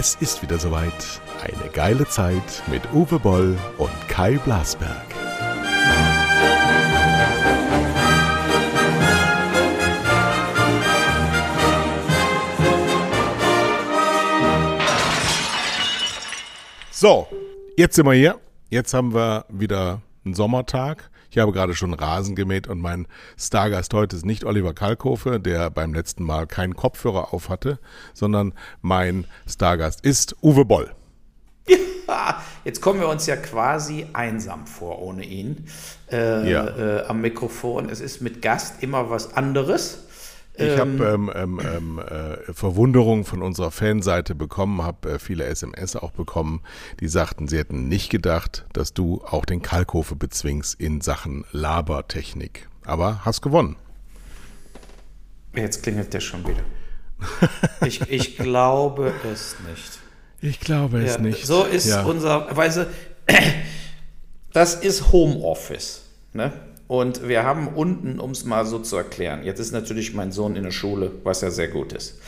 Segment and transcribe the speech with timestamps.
[0.00, 1.20] Es ist wieder soweit.
[1.42, 5.04] Eine geile Zeit mit Uwe Boll und Kai Blasberg.
[16.92, 17.26] So,
[17.76, 18.38] jetzt sind wir hier.
[18.70, 21.10] Jetzt haben wir wieder einen Sommertag.
[21.30, 23.06] Ich habe gerade schon Rasen gemäht und mein
[23.38, 27.78] Stargast heute ist nicht Oliver Kalkofe, der beim letzten Mal keinen Kopfhörer auf hatte,
[28.14, 30.90] sondern mein Stargast ist Uwe Boll.
[31.68, 35.66] Ja, jetzt kommen wir uns ja quasi einsam vor ohne ihn
[36.10, 36.66] äh, ja.
[36.66, 37.90] äh, am Mikrofon.
[37.90, 40.07] Es ist mit Gast immer was anderes.
[40.58, 45.94] Ich habe ähm, ähm, ähm, äh, Verwunderung von unserer Fanseite bekommen, habe äh, viele SMS
[45.94, 46.62] auch bekommen,
[47.00, 52.68] die sagten, sie hätten nicht gedacht, dass du auch den Kalkofe bezwingst in Sachen Labertechnik.
[52.84, 53.76] Aber hast gewonnen.
[55.54, 56.62] Jetzt klingelt der schon wieder.
[57.86, 60.00] ich, ich glaube es nicht.
[60.40, 61.46] Ich glaube es ja, nicht.
[61.46, 62.04] So ist ja.
[62.04, 62.86] unser, weißt
[64.52, 66.04] das ist Homeoffice.
[66.32, 66.52] Ne?
[66.88, 70.56] Und wir haben unten, um es mal so zu erklären, jetzt ist natürlich mein Sohn
[70.56, 72.18] in der Schule, was ja sehr gut ist.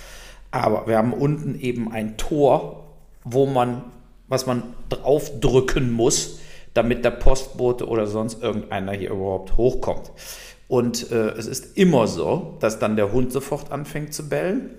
[0.51, 2.85] Aber wir haben unten eben ein Tor,
[3.25, 3.85] wo man,
[4.29, 6.41] was man draufdrücken muss,
[6.75, 10.13] damit der Postbote oder sonst irgendeiner hier überhaupt hochkommt.
[10.69, 14.71] Und äh, es ist immer so, dass dann der Hund sofort anfängt zu bellen.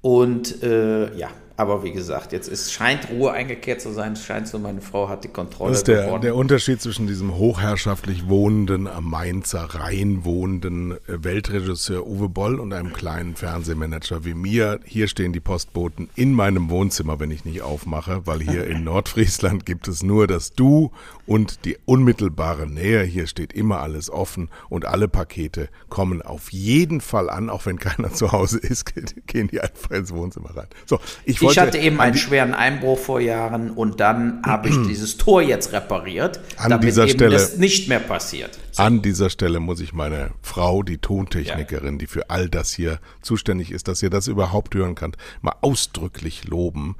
[0.00, 1.28] Und äh, ja,
[1.62, 4.14] aber wie gesagt, jetzt ist, scheint Ruhe eingekehrt zu sein.
[4.14, 5.70] Es scheint so, meine Frau hat die Kontrolle.
[5.70, 12.04] Das ist der, der Unterschied zwischen diesem hochherrschaftlich wohnenden, am Mainzer Rhein wohnenden äh, Weltregisseur
[12.04, 14.80] Uwe Boll und einem kleinen Fernsehmanager wie mir.
[14.84, 19.64] Hier stehen die Postboten in meinem Wohnzimmer, wenn ich nicht aufmache, weil hier in Nordfriesland
[19.64, 20.90] gibt es nur das Du
[21.26, 23.04] und die unmittelbare Nähe.
[23.04, 27.78] Hier steht immer alles offen und alle Pakete kommen auf jeden Fall an, auch wenn
[27.78, 28.92] keiner zu Hause ist,
[29.26, 30.66] gehen die einfach ins Wohnzimmer rein.
[30.86, 34.76] So, ich wollte ich hatte eben einen schweren Einbruch vor Jahren und dann habe ich
[34.88, 38.58] dieses Tor jetzt repariert, an damit dieser eben Stelle, das nicht mehr passiert.
[38.76, 41.98] An dieser Stelle muss ich meine Frau, die Tontechnikerin, ja.
[41.98, 46.44] die für all das hier zuständig ist, dass ihr das überhaupt hören könnt, mal ausdrücklich
[46.44, 46.96] loben.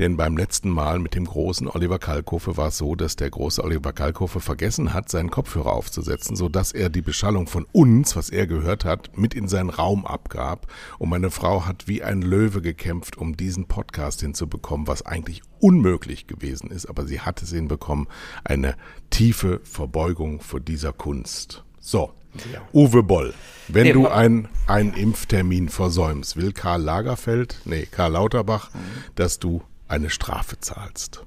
[0.00, 3.62] Denn beim letzten Mal mit dem großen Oliver Kalkofe war es so, dass der große
[3.62, 8.48] Oliver Kalkofe vergessen hat, seinen Kopfhörer aufzusetzen, sodass er die Beschallung von uns, was er
[8.48, 10.66] gehört hat, mit in seinen Raum abgab.
[10.98, 16.26] Und meine Frau hat wie ein Löwe gekämpft, um diesen Podcast hinzubekommen, was eigentlich unmöglich
[16.26, 18.08] gewesen ist, aber sie hat es hinbekommen,
[18.44, 18.76] eine
[19.10, 21.62] tiefe Verbeugung vor dieser Kunst.
[21.80, 22.12] So,
[22.52, 22.60] ja.
[22.72, 23.34] Uwe Boll,
[23.68, 28.78] wenn nee, du einen Impftermin versäumst, will Karl Lagerfeld, nee, Karl Lauterbach, mhm.
[29.14, 31.24] dass du eine Strafe zahlst.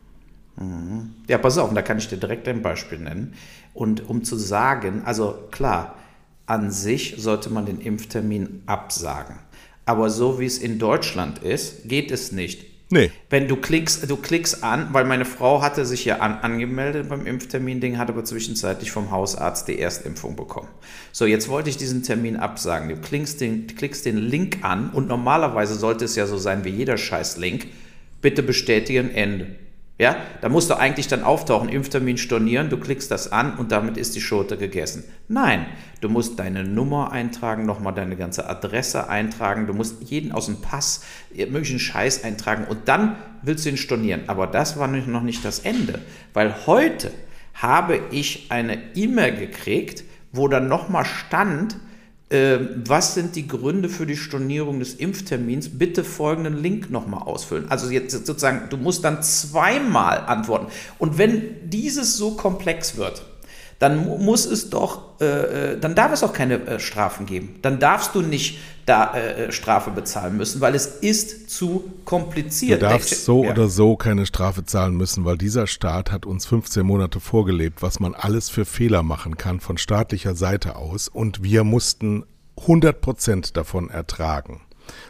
[0.57, 1.13] Mhm.
[1.27, 3.33] Ja, pass auf, da kann ich dir direkt ein Beispiel nennen.
[3.73, 5.95] Und um zu sagen, also klar,
[6.45, 9.37] an sich sollte man den Impftermin absagen.
[9.85, 12.74] Aber so wie es in Deutschland ist, geht es nicht.
[12.89, 13.11] Nee.
[13.29, 17.25] Wenn du klickst, du klickst an, weil meine Frau hatte sich ja an, angemeldet beim
[17.25, 20.69] Impftermin-Ding, hat aber zwischenzeitlich vom Hausarzt die Erstimpfung bekommen.
[21.11, 22.89] So, jetzt wollte ich diesen Termin absagen.
[22.89, 26.69] Du klickst den, klickst den Link an und normalerweise sollte es ja so sein wie
[26.69, 27.67] jeder Scheiß-Link.
[28.21, 29.55] Bitte bestätigen, Ende.
[29.97, 33.95] Ja, da musst du eigentlich dann auftauchen, Impftermin stornieren, du klickst das an und damit
[33.95, 35.05] ist die Schote gegessen.
[35.29, 35.67] Nein,
[36.01, 40.59] du musst deine Nummer eintragen, nochmal deine ganze Adresse eintragen, du musst jeden aus dem
[40.59, 41.01] Pass,
[41.31, 44.23] möglichen Scheiß eintragen und dann willst du ihn stornieren.
[44.27, 46.01] Aber das war noch nicht das Ende,
[46.33, 47.11] weil heute
[47.53, 50.03] habe ich eine E-Mail gekriegt,
[50.33, 51.77] wo dann nochmal stand,
[52.29, 55.77] was sind die Gründe für die Stornierung des Impftermins?
[55.77, 57.69] Bitte folgenden Link nochmal ausfüllen.
[57.69, 60.67] Also jetzt sozusagen, du musst dann zweimal antworten.
[60.97, 63.23] Und wenn dieses so komplex wird,
[63.85, 67.59] dann muss es doch, äh, äh, dann darf es auch keine äh, Strafen geben.
[67.61, 68.57] Dann darfst du nicht
[68.87, 72.81] da äh, äh, Strafe bezahlen müssen, weil es ist zu kompliziert.
[72.81, 73.51] Du darfst so ja.
[73.51, 77.99] oder so keine Strafe zahlen müssen, weil dieser Staat hat uns 15 Monate vorgelebt, was
[77.99, 82.25] man alles für Fehler machen kann von staatlicher Seite aus und wir mussten
[82.57, 84.61] 100 Prozent davon ertragen.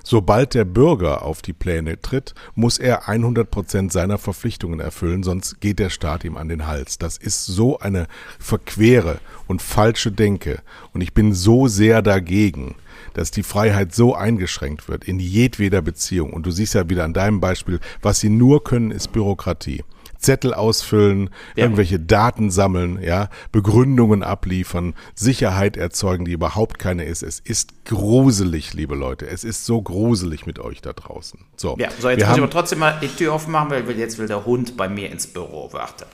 [0.04, 5.60] Sobald der Bürger auf die Pläne tritt, muss er 100 Prozent seiner Verpflichtungen erfüllen, sonst
[5.62, 6.98] geht der Staat ihm an den Hals.
[6.98, 8.07] Das ist so eine
[8.39, 10.62] verquere und falsche Denke.
[10.94, 12.75] Und ich bin so sehr dagegen,
[13.13, 16.33] dass die Freiheit so eingeschränkt wird in jedweder Beziehung.
[16.33, 19.83] Und du siehst ja wieder an deinem Beispiel, was sie nur können, ist Bürokratie.
[20.25, 21.63] Zettel ausfüllen, ja.
[21.63, 27.22] irgendwelche Daten sammeln, ja, Begründungen abliefern, Sicherheit erzeugen, die überhaupt keine ist.
[27.22, 29.27] Es ist gruselig, liebe Leute.
[29.27, 31.39] Es ist so gruselig mit euch da draußen.
[31.56, 34.27] So, ja, so jetzt muss ich aber trotzdem mal die Tür aufmachen, weil jetzt will
[34.27, 36.06] der Hund bei mir ins Büro warten.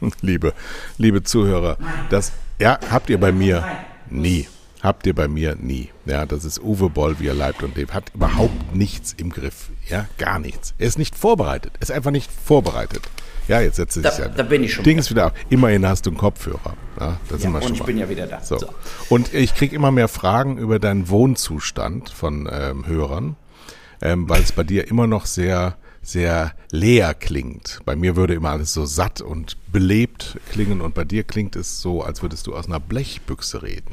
[0.20, 0.52] liebe,
[0.98, 1.78] liebe Zuhörer,
[2.10, 3.64] das, ja, habt ihr bei mir
[4.10, 4.48] nie.
[4.86, 5.90] Habt ihr bei mir nie.
[6.04, 7.92] Ja, das ist Uwe Boll, wie er leibt und lebt.
[7.92, 9.70] Hat überhaupt nichts im Griff.
[9.88, 10.74] Ja, gar nichts.
[10.78, 11.72] Er ist nicht vorbereitet.
[11.80, 13.02] Er ist einfach nicht vorbereitet.
[13.48, 14.28] Ja, jetzt setze ich ja.
[14.28, 14.84] da bin ich schon.
[14.84, 15.32] Dings wieder auf.
[15.50, 16.76] Immerhin hast du einen Kopfhörer.
[17.00, 17.86] Ja, da Ja, sind wir und schon ich mal.
[17.86, 18.40] bin ja wieder da.
[18.44, 18.58] So.
[18.58, 18.68] So.
[19.08, 23.34] Und ich kriege immer mehr Fragen über deinen Wohnzustand von ähm, Hörern,
[24.00, 27.80] ähm, weil es bei dir immer noch sehr, sehr leer klingt.
[27.84, 31.80] Bei mir würde immer alles so satt und belebt klingen und bei dir klingt es
[31.80, 33.90] so, als würdest du aus einer Blechbüchse reden.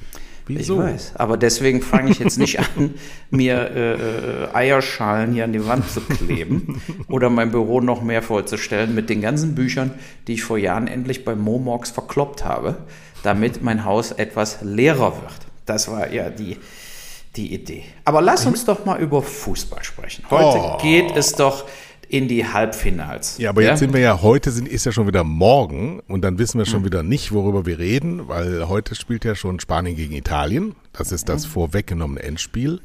[0.47, 0.77] Ich Wieso?
[0.79, 2.95] weiß, aber deswegen fange ich jetzt nicht an,
[3.29, 8.21] mir äh, äh, Eierschalen hier an die Wand zu kleben oder mein Büro noch mehr
[8.21, 9.91] vollzustellen mit den ganzen Büchern,
[10.27, 12.75] die ich vor Jahren endlich bei Momox verkloppt habe,
[13.23, 15.33] damit mein Haus etwas leerer wird.
[15.65, 16.57] Das war ja die,
[17.37, 17.83] die Idee.
[18.03, 20.25] Aber lass uns doch mal über Fußball sprechen.
[20.29, 20.77] Heute Oh.
[20.81, 21.63] geht es doch
[22.13, 23.39] in die Halbfinals.
[23.39, 26.37] Ja, aber jetzt sind wir ja, heute sind, ist ja schon wieder morgen und dann
[26.37, 30.13] wissen wir schon wieder nicht, worüber wir reden, weil heute spielt ja schon Spanien gegen
[30.13, 30.75] Italien.
[30.93, 32.81] Das ist das vorweggenommene Endspiel.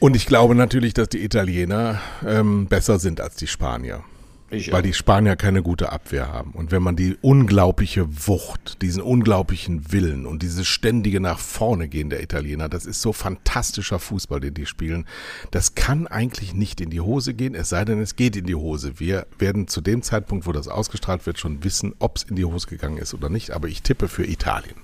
[0.00, 4.02] Und ich glaube natürlich, dass die Italiener ähm, besser sind als die Spanier.
[4.50, 4.82] Ich weil auch.
[4.82, 6.52] die Spanier keine gute Abwehr haben.
[6.52, 12.08] Und wenn man die unglaubliche Wucht, diesen unglaublichen Willen und dieses ständige nach vorne gehen
[12.08, 15.06] der Italiener, das ist so fantastischer Fußball, den die spielen.
[15.50, 18.54] Das kann eigentlich nicht in die Hose gehen, es sei denn, es geht in die
[18.54, 18.98] Hose.
[18.98, 22.46] Wir werden zu dem Zeitpunkt, wo das ausgestrahlt wird, schon wissen, ob es in die
[22.46, 23.50] Hose gegangen ist oder nicht.
[23.50, 24.76] Aber ich tippe für Italien.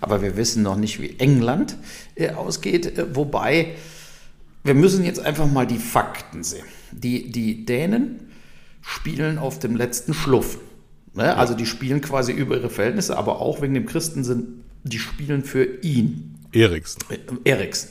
[0.00, 1.76] Aber wir wissen noch nicht, wie England
[2.14, 2.98] äh, ausgeht.
[2.98, 3.74] Äh, wobei,
[4.64, 6.66] wir müssen jetzt einfach mal die Fakten sehen.
[6.92, 8.27] Die, die Dänen
[8.88, 10.58] spielen auf dem letzten Schluff.
[11.12, 11.36] Ne?
[11.36, 15.64] Also die spielen quasi über ihre Verhältnisse, aber auch wegen dem Christensen, die spielen für
[15.82, 16.38] ihn.
[16.52, 17.02] Eriksen.
[17.10, 17.90] Äh, Eriksen.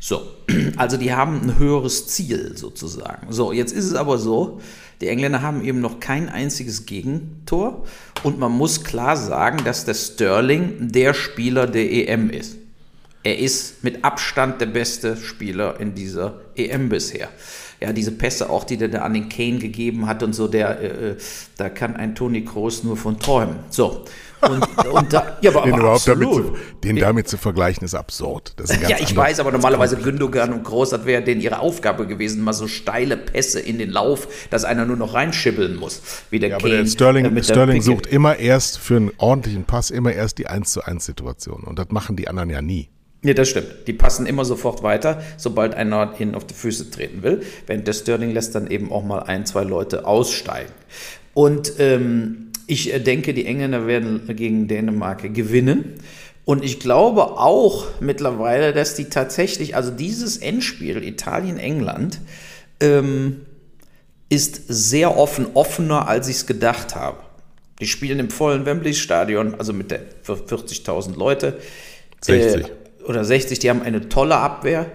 [0.00, 0.20] So,
[0.76, 3.32] also die haben ein höheres Ziel sozusagen.
[3.32, 4.60] So, jetzt ist es aber so,
[5.00, 7.86] die Engländer haben eben noch kein einziges Gegentor
[8.22, 12.56] und man muss klar sagen, dass der Sterling der Spieler der EM ist.
[13.22, 17.30] Er ist mit Abstand der beste Spieler in dieser EM bisher.
[17.80, 20.80] Ja, diese Pässe auch, die der da an den Kane gegeben hat und so, der,
[20.80, 21.16] äh, äh,
[21.56, 23.56] da kann ein Toni Kroos nur von träumen.
[23.70, 24.04] So.
[24.48, 27.94] Und, und da, ja, aber, Den, aber überhaupt damit zu, den damit zu vergleichen, ist
[27.94, 28.52] absurd.
[28.56, 32.06] Das ist Ja, ich weiß, aber normalerweise Gündogan und Groß, das wäre denen ihre Aufgabe
[32.06, 36.38] gewesen, mal so steile Pässe in den Lauf, dass einer nur noch reinschibbeln muss, wie
[36.38, 36.82] der Ja, aber Kane.
[36.82, 40.72] der Sterling, äh, Sterling sucht immer erst für einen ordentlichen Pass immer erst die 1
[40.72, 41.62] zu 1 Situation.
[41.64, 42.90] Und das machen die anderen ja nie.
[43.24, 43.68] Ja, das stimmt.
[43.86, 47.40] Die passen immer sofort weiter, sobald einer ihnen auf die Füße treten will.
[47.66, 50.70] Während der Sterling lässt dann eben auch mal ein, zwei Leute aussteigen.
[51.32, 55.94] Und ähm, ich äh, denke, die Engländer werden gegen Dänemark gewinnen.
[56.44, 62.20] Und ich glaube auch mittlerweile, dass die tatsächlich, also dieses Endspiel Italien-England,
[62.80, 63.40] ähm,
[64.28, 67.20] ist sehr offen, offener, als ich es gedacht habe.
[67.80, 71.58] Die spielen im vollen Wembley-Stadion, also mit der 40.000 Leute.
[72.20, 72.66] 60.
[72.66, 74.86] Äh, oder 60, die haben eine tolle Abwehr.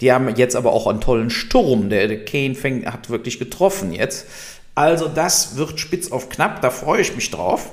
[0.00, 1.88] Die haben jetzt aber auch einen tollen Sturm.
[1.88, 4.26] Der, der Kane fängt, hat wirklich getroffen jetzt.
[4.74, 7.70] Also das wird spitz auf knapp, da freue ich mich drauf.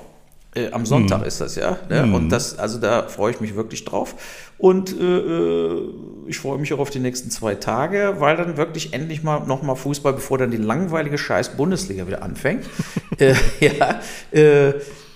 [0.56, 1.78] Äh, am Sonntag ist das ja.
[1.90, 2.04] Ne?
[2.14, 4.16] Und das, also da freue ich mich wirklich drauf.
[4.58, 5.90] Und äh, äh,
[6.28, 9.76] ich freue mich auch auf die nächsten zwei Tage, weil dann wirklich endlich mal nochmal
[9.76, 12.66] Fußball, bevor dann die langweilige Scheiß Bundesliga wieder anfängt.
[13.20, 14.70] äh, ja, äh,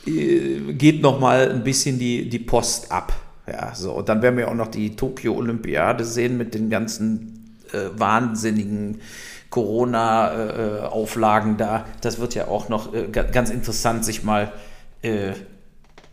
[0.05, 3.13] äh, geht nochmal ein bisschen die, die Post ab.
[3.47, 3.91] Ja, so.
[3.93, 9.01] Und dann werden wir auch noch die Tokio-Olympiade sehen mit den ganzen äh, wahnsinnigen
[9.49, 11.85] Corona-Auflagen da.
[12.01, 14.51] Das wird ja auch noch äh, ga- ganz interessant, sich mal
[15.01, 15.33] äh,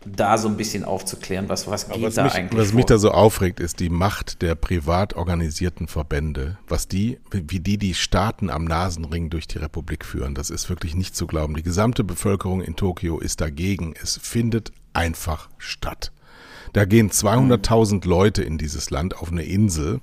[0.05, 2.75] da so ein bisschen aufzuklären, was, was geht was da mich, eigentlich was vor.
[2.75, 6.57] mich da so aufregt, ist die Macht der privat organisierten Verbände.
[6.67, 10.95] Was die, wie die die Staaten am Nasenring durch die Republik führen, das ist wirklich
[10.95, 11.55] nicht zu glauben.
[11.55, 13.93] Die gesamte Bevölkerung in Tokio ist dagegen.
[14.01, 16.11] Es findet einfach statt.
[16.73, 20.01] Da gehen 200.000 Leute in dieses Land auf eine Insel.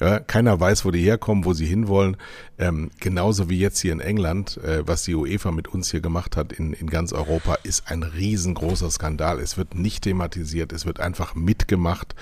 [0.00, 2.16] Ja, keiner weiß, wo die herkommen, wo sie hinwollen.
[2.56, 6.36] Ähm, genauso wie jetzt hier in England, äh, was die UEFA mit uns hier gemacht
[6.36, 9.40] hat in, in ganz Europa, ist ein riesengroßer Skandal.
[9.40, 12.14] Es wird nicht thematisiert, es wird einfach mitgemacht.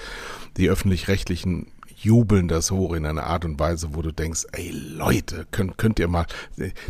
[0.57, 1.67] Die öffentlich-rechtlichen
[2.07, 5.99] jubeln das hoch in einer Art und Weise, wo du denkst, ey Leute, könnt, könnt
[5.99, 6.27] ihr mal,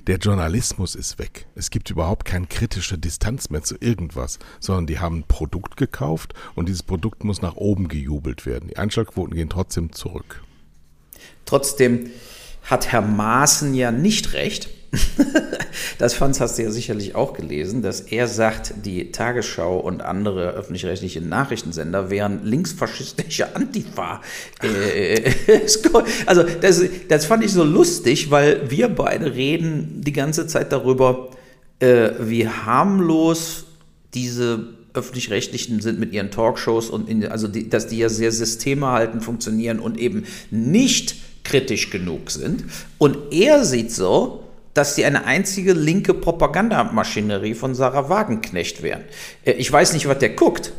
[0.06, 1.46] der Journalismus ist weg.
[1.54, 6.34] Es gibt überhaupt keine kritische Distanz mehr zu irgendwas, sondern die haben ein Produkt gekauft
[6.54, 8.68] und dieses Produkt muss nach oben gejubelt werden.
[8.68, 10.42] Die Einschaltquoten gehen trotzdem zurück.
[11.46, 12.10] Trotzdem
[12.66, 14.68] hat Herr Maaßen ja nicht recht.
[15.98, 20.50] das fandst hast du ja sicherlich auch gelesen, dass er sagt, die Tagesschau und andere
[20.50, 24.20] öffentlich-rechtliche Nachrichtensender wären linksfaschistische Antifa.
[24.62, 25.32] Äh,
[26.26, 31.30] also das, das fand ich so lustig, weil wir beide reden die ganze Zeit darüber,
[31.78, 33.64] äh, wie harmlos
[34.14, 39.22] diese öffentlich-rechtlichen sind mit ihren Talkshows und in, also die, dass die ja sehr systemerhaltend
[39.22, 41.16] funktionieren und eben nicht
[41.46, 42.64] kritisch genug sind.
[42.98, 44.42] Und er sieht so,
[44.74, 49.04] dass sie eine einzige linke Propagandamaschinerie von Sarah Wagenknecht wären.
[49.44, 50.72] Äh, ich weiß nicht, was der guckt,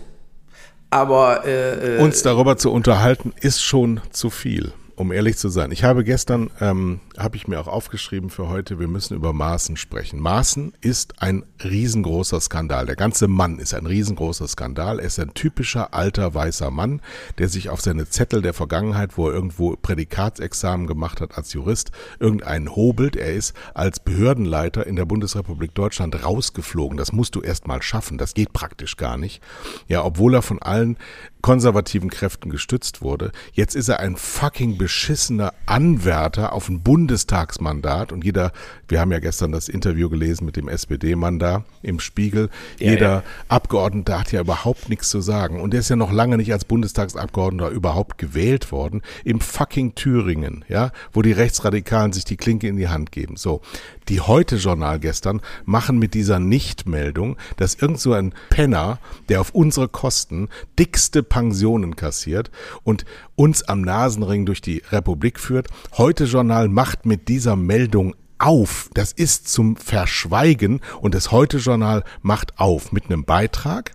[0.90, 5.72] aber äh, äh, uns darüber zu unterhalten ist schon zu viel um ehrlich zu sein.
[5.72, 9.76] Ich habe gestern, ähm, habe ich mir auch aufgeschrieben für heute, wir müssen über Maaßen
[9.76, 10.20] sprechen.
[10.20, 12.86] Maaßen ist ein riesengroßer Skandal.
[12.86, 15.00] Der ganze Mann ist ein riesengroßer Skandal.
[15.00, 17.02] Er ist ein typischer alter weißer Mann,
[17.40, 21.92] der sich auf seine Zettel der Vergangenheit, wo er irgendwo Prädikatsexamen gemacht hat als Jurist,
[22.20, 23.16] irgendeinen hobelt.
[23.16, 26.98] Er ist als Behördenleiter in der Bundesrepublik Deutschland rausgeflogen.
[26.98, 28.18] Das musst du erst mal schaffen.
[28.18, 29.42] Das geht praktisch gar nicht.
[29.88, 30.98] Ja, obwohl er von allen
[31.42, 33.32] konservativen Kräften gestützt wurde.
[33.54, 38.52] Jetzt ist er ein fucking beschissener Anwärter auf ein Bundestagsmandat und jeder,
[38.90, 42.50] wir haben ja gestern das Interview gelesen mit dem SPD-Mann da im Spiegel,
[42.80, 43.24] ja, jeder ja.
[43.48, 46.66] Abgeordnete hat ja überhaupt nichts zu sagen und der ist ja noch lange nicht als
[46.66, 52.76] Bundestagsabgeordneter überhaupt gewählt worden im fucking Thüringen, ja, wo die Rechtsradikalen sich die Klinke in
[52.76, 53.38] die Hand geben.
[53.38, 53.62] So,
[54.10, 59.00] die Heute-Journal gestern machen mit dieser Nichtmeldung, dass irgend so ein Penner,
[59.30, 62.52] der auf unsere Kosten dickste Pensionen kassiert
[62.84, 65.68] und uns am Nasenring durch die Republik führt.
[65.98, 68.90] Heute-Journal macht mit dieser Meldung auf.
[68.94, 73.94] Das ist zum Verschweigen und das Heute-Journal macht auf mit einem Beitrag,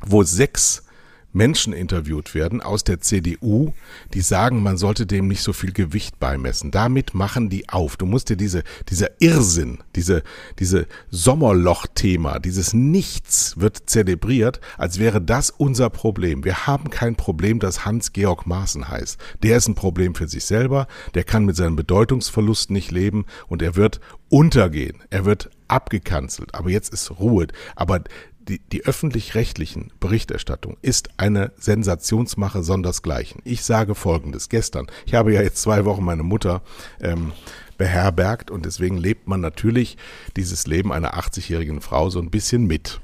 [0.00, 0.84] wo sechs
[1.32, 3.72] Menschen interviewt werden aus der CDU,
[4.14, 6.70] die sagen, man sollte dem nicht so viel Gewicht beimessen.
[6.70, 7.96] Damit machen die auf.
[7.96, 10.22] Du musst dir diese, dieser Irrsinn, diese,
[10.58, 16.44] diese Sommerloch-Thema, dieses Nichts wird zelebriert, als wäre das unser Problem.
[16.44, 19.18] Wir haben kein Problem, dass Hans-Georg Maaßen heißt.
[19.42, 23.62] Der ist ein Problem für sich selber, der kann mit seinem Bedeutungsverlust nicht leben und
[23.62, 25.02] er wird untergehen.
[25.10, 26.54] Er wird abgekanzelt.
[26.54, 27.46] Aber jetzt ist Ruhe.
[27.76, 28.02] Aber
[28.48, 33.42] die, die öffentlich-rechtlichen Berichterstattung ist eine Sensationsmache sondersgleichen.
[33.44, 34.48] Ich sage Folgendes.
[34.48, 36.62] Gestern, ich habe ja jetzt zwei Wochen meine Mutter
[37.00, 37.32] ähm,
[37.76, 39.96] beherbergt und deswegen lebt man natürlich
[40.36, 43.00] dieses Leben einer 80-jährigen Frau so ein bisschen mit.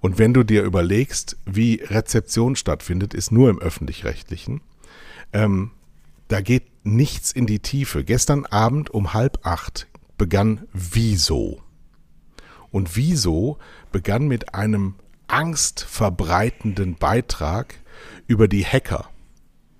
[0.00, 4.60] Und wenn du dir überlegst, wie Rezeption stattfindet, ist nur im öffentlich-rechtlichen.
[5.32, 5.70] Ähm,
[6.28, 8.04] da geht nichts in die Tiefe.
[8.04, 9.86] Gestern Abend um halb acht
[10.18, 11.62] begann Wieso.
[12.70, 13.58] Und Wieso
[13.96, 17.76] begann mit einem angstverbreitenden Beitrag
[18.26, 19.08] über die Hacker.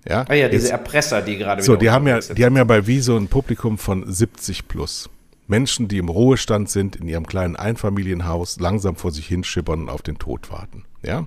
[0.08, 2.64] Ja, ah ja diese Jetzt, Erpresser, die gerade So, die haben ja, die haben ja
[2.64, 5.10] bei Wieso ein Publikum von 70 plus.
[5.48, 10.00] Menschen, die im Ruhestand sind, in ihrem kleinen Einfamilienhaus, langsam vor sich hinschippern und auf
[10.00, 10.86] den Tod warten.
[11.02, 11.26] Ja?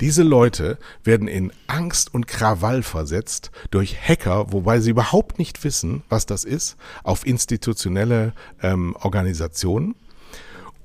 [0.00, 6.02] Diese Leute werden in Angst und Krawall versetzt durch Hacker, wobei sie überhaupt nicht wissen,
[6.08, 9.96] was das ist, auf institutionelle ähm, Organisationen.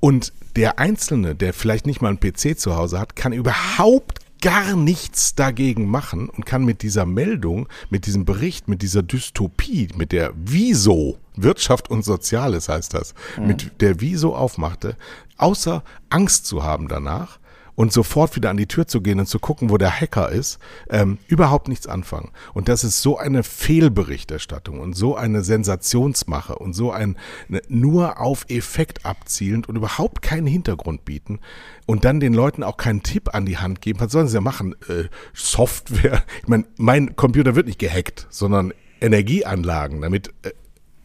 [0.00, 4.76] Und der Einzelne, der vielleicht nicht mal einen PC zu Hause hat, kann überhaupt gar
[4.76, 10.12] nichts dagegen machen und kann mit dieser Meldung, mit diesem Bericht, mit dieser Dystopie, mit
[10.12, 13.46] der Wieso, Wirtschaft und Soziales heißt das, mhm.
[13.46, 14.96] mit der Wieso aufmachte,
[15.36, 17.38] außer Angst zu haben danach,
[17.78, 20.58] und sofort wieder an die Tür zu gehen und zu gucken, wo der Hacker ist,
[20.90, 22.32] ähm, überhaupt nichts anfangen.
[22.52, 27.16] Und das ist so eine Fehlberichterstattung und so eine Sensationsmache und so ein
[27.46, 31.38] ne, nur auf Effekt abzielend und überhaupt keinen Hintergrund bieten
[31.86, 34.00] und dann den Leuten auch keinen Tipp an die Hand geben.
[34.00, 34.74] Was sollen sie ja machen?
[34.88, 36.24] Äh, Software.
[36.42, 40.50] Ich meine, mein Computer wird nicht gehackt, sondern Energieanlagen, damit äh,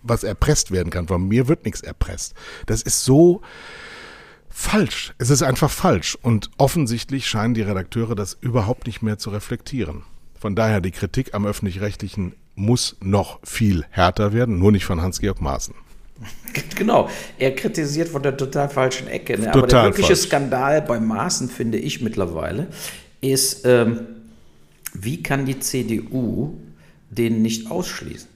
[0.02, 1.08] was erpresst werden kann.
[1.08, 2.34] Von mir wird nichts erpresst.
[2.66, 3.44] Das ist so
[4.54, 5.14] falsch.
[5.18, 6.18] Es ist einfach falsch.
[6.22, 10.04] Und offensichtlich scheinen die Redakteure das überhaupt nicht mehr zu reflektieren.
[10.40, 15.42] Von daher die Kritik am öffentlich-rechtlichen muss noch viel härter werden, nur nicht von Hans-Georg
[15.42, 15.74] Maaßen.
[16.76, 19.40] Genau, er kritisiert von der total falschen Ecke.
[19.40, 19.54] Ne?
[19.54, 20.28] Aber der wirkliche falsch.
[20.28, 22.68] Skandal bei Maaßen, finde ich mittlerweile,
[23.22, 24.02] ist, ähm,
[24.94, 26.58] wie kann die CDU
[27.10, 28.28] den nicht ausschließen?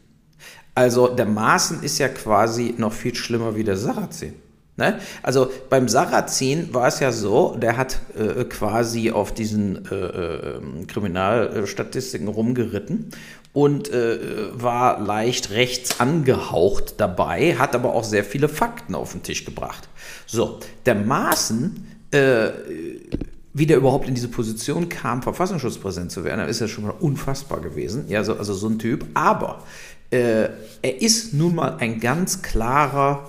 [0.76, 4.34] Also der Maaßen ist ja quasi noch viel schlimmer wie der Sarrazin.
[4.78, 5.00] Ne?
[5.24, 10.62] Also beim Sarrazin war es ja so, der hat äh, quasi auf diesen äh, äh,
[10.86, 13.10] Kriminalstatistiken rumgeritten
[13.54, 14.20] und äh,
[14.54, 19.90] war leicht rechts angehaucht dabei, hat aber auch sehr viele Fakten auf den Tisch gebracht.
[20.28, 22.50] So, der Maaßen, äh,
[23.56, 27.62] wie der überhaupt in diese Position kam, Verfassungsschutzpräsident zu werden, ist ja schon mal unfassbar
[27.62, 28.06] gewesen.
[28.10, 29.08] Ja, so, also so ein Typ.
[29.16, 29.64] Aber
[30.12, 30.50] äh,
[30.84, 33.28] er ist nun mal ein ganz klarer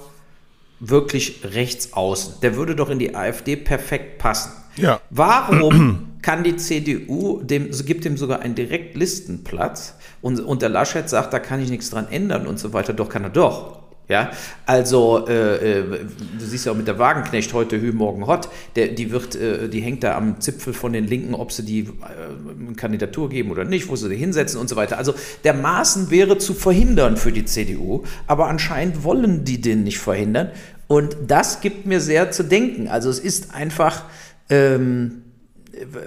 [0.80, 2.40] wirklich rechts außen.
[2.42, 4.52] Der würde doch in die AfD perfekt passen.
[4.76, 5.00] Ja.
[5.10, 11.32] Warum kann die CDU, dem, gibt dem sogar einen Direktlistenplatz und, und der Laschet sagt,
[11.32, 13.77] da kann ich nichts dran ändern und so weiter, doch kann er doch.
[14.08, 14.30] Ja,
[14.64, 18.88] also äh, äh, du siehst ja auch mit der Wagenknecht heute Hü, morgen Hot, der,
[18.88, 22.74] die wird, äh, die hängt da am Zipfel von den Linken, ob sie die äh,
[22.74, 24.96] Kandidatur geben oder nicht, wo sie die hinsetzen und so weiter.
[24.96, 25.12] Also
[25.44, 30.52] der Maßen wäre zu verhindern für die CDU, aber anscheinend wollen die den nicht verhindern
[30.86, 32.88] und das gibt mir sehr zu denken.
[32.88, 34.04] Also es ist einfach
[34.48, 35.22] ähm,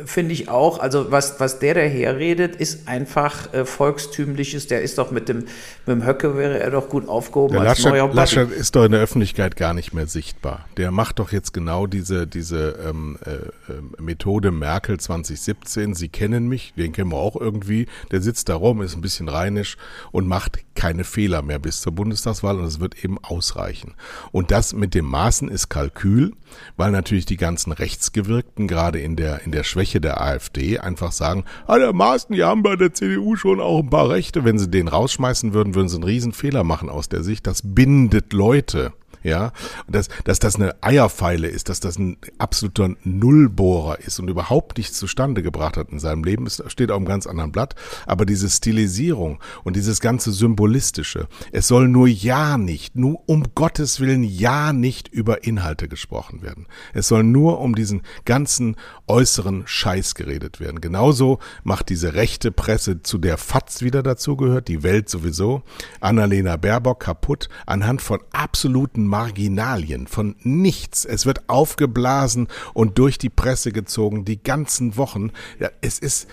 [0.05, 4.67] finde ich auch, also was, was der daherredet, ist einfach äh, volkstümliches.
[4.67, 5.39] Der ist doch mit dem,
[5.85, 8.91] mit dem Höcke wäre er doch gut aufgehoben der als Laschet, Laschet ist doch in
[8.91, 10.65] der Öffentlichkeit gar nicht mehr sichtbar.
[10.77, 15.93] Der macht doch jetzt genau diese, diese ähm, äh, äh Methode Merkel 2017.
[15.93, 17.87] Sie kennen mich, den kennen wir auch irgendwie.
[18.11, 19.77] Der sitzt da rum, ist ein bisschen rheinisch
[20.11, 23.93] und macht keine Fehler mehr bis zur Bundestagswahl und es wird eben ausreichen.
[24.31, 26.33] Und das mit dem Maßen ist Kalkül,
[26.77, 31.45] weil natürlich die ganzen Rechtsgewirkten gerade in der, in der Schwäche der AfD einfach sagen,
[31.67, 34.43] ah, der Maaßen, die haben bei der CDU schon auch ein paar Rechte.
[34.43, 37.47] Wenn sie den rausschmeißen würden, würden sie einen riesen Fehler machen aus der Sicht.
[37.47, 39.51] Das bindet Leute ja,
[39.87, 44.97] dass, dass das eine Eierpfeile ist, dass das ein absoluter Nullbohrer ist und überhaupt nichts
[44.97, 47.75] zustande gebracht hat in seinem Leben, ist, steht auf einem ganz anderen Blatt.
[48.05, 53.99] Aber diese Stilisierung und dieses ganze Symbolistische, es soll nur ja nicht, nur um Gottes
[53.99, 56.67] Willen ja nicht über Inhalte gesprochen werden.
[56.93, 58.75] Es soll nur um diesen ganzen
[59.07, 60.81] äußeren Scheiß geredet werden.
[60.81, 65.63] Genauso macht diese rechte Presse, zu der FATS wieder dazugehört, die Welt sowieso,
[65.99, 71.03] Annalena Baerbock kaputt anhand von absoluten Marginalien, von nichts.
[71.03, 75.31] Es wird aufgeblasen und durch die Presse gezogen, die ganzen Wochen.
[75.59, 76.27] Ja, es ist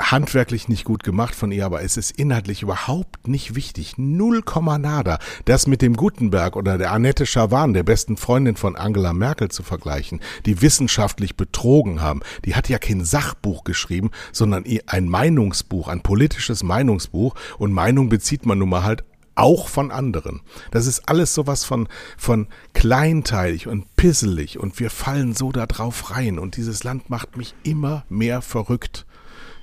[0.00, 3.98] handwerklich nicht gut gemacht von ihr, aber es ist inhaltlich überhaupt nicht wichtig.
[3.98, 5.18] Null Komma nada.
[5.44, 9.62] Das mit dem Gutenberg oder der Annette Schawan, der besten Freundin von Angela Merkel zu
[9.62, 12.20] vergleichen, die wissenschaftlich betrogen haben.
[12.44, 17.34] Die hat ja kein Sachbuch geschrieben, sondern ein Meinungsbuch, ein politisches Meinungsbuch.
[17.58, 20.40] Und Meinung bezieht man nun mal halt auch von anderen.
[20.70, 26.10] Das ist alles sowas von, von kleinteilig und pisselig und wir fallen so da drauf
[26.10, 29.06] rein und dieses Land macht mich immer mehr verrückt.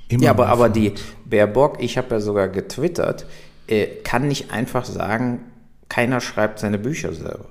[0.08, 0.94] Immer ja, aber, aber die
[1.26, 3.26] Baerbock, ich habe ja sogar getwittert,
[3.68, 5.42] äh, kann nicht einfach sagen,
[5.88, 7.46] keiner schreibt seine Bücher selber.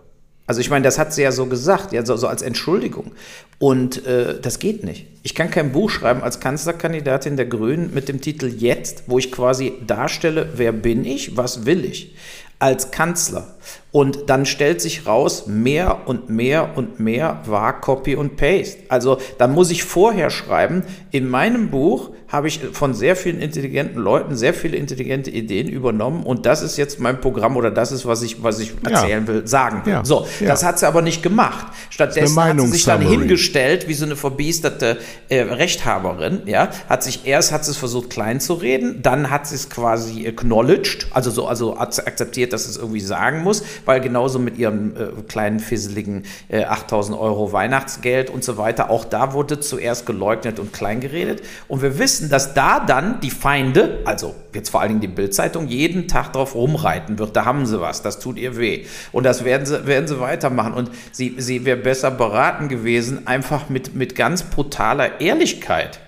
[0.49, 3.13] Also ich meine, das hat sie ja so gesagt, ja, so, so als Entschuldigung.
[3.59, 5.07] Und äh, das geht nicht.
[5.23, 9.31] Ich kann kein Buch schreiben als Kanzlerkandidatin der Grünen mit dem Titel Jetzt, wo ich
[9.31, 12.15] quasi darstelle, wer bin ich, was will ich
[12.59, 13.57] als Kanzler.
[13.91, 18.81] Und dann stellt sich raus, mehr und mehr und mehr war Copy und Paste.
[18.89, 23.99] Also dann muss ich vorher schreiben, in meinem Buch habe ich von sehr vielen intelligenten
[23.99, 28.05] Leuten sehr viele intelligente Ideen übernommen und das ist jetzt mein Programm oder das ist,
[28.05, 29.29] was ich, was ich erzählen ja.
[29.29, 29.95] will, sagen will.
[29.95, 30.05] Ja.
[30.05, 30.49] So, ja.
[30.49, 31.69] das hat sie aber nicht gemacht.
[31.89, 34.99] Stattdessen hat sie sich dann hingestellt wie so eine verbiesterte
[35.31, 39.47] äh, Rechthaberin, ja, hat sich erst hat sie es versucht klein zu reden, dann hat
[39.47, 44.39] sie es quasi acknowledged, also so, also akzeptiert, dass es irgendwie sagen muss, weil genauso
[44.39, 49.61] mit ihrem äh, kleinen fisseligen äh, 8000 Euro Weihnachtsgeld und so weiter, auch da wurde
[49.61, 54.69] zuerst geleugnet und klein geredet und wir wissen, dass da dann die Feinde, also jetzt
[54.69, 57.35] vor allen Dingen die Bildzeitung, jeden Tag drauf rumreiten wird.
[57.35, 58.85] Da haben sie was, das tut ihr weh.
[59.11, 60.75] Und das werden sie, werden sie weitermachen.
[60.75, 65.99] Und sie, sie wäre besser beraten gewesen, einfach mit, mit ganz brutaler Ehrlichkeit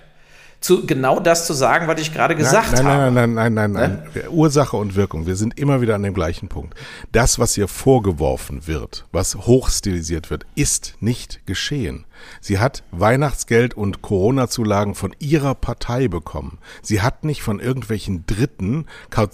[0.61, 3.11] zu genau das zu sagen, was ich gerade gesagt nein, nein, habe.
[3.11, 4.03] Nein, nein, nein, nein, nein.
[4.13, 4.29] Ne?
[4.29, 5.25] Ursache und Wirkung.
[5.25, 6.75] Wir sind immer wieder an dem gleichen Punkt.
[7.11, 12.05] Das, was ihr vorgeworfen wird, was hochstilisiert wird, ist nicht geschehen.
[12.39, 16.59] Sie hat Weihnachtsgeld und Corona-Zulagen von ihrer Partei bekommen.
[16.83, 18.85] Sie hat nicht von irgendwelchen Dritten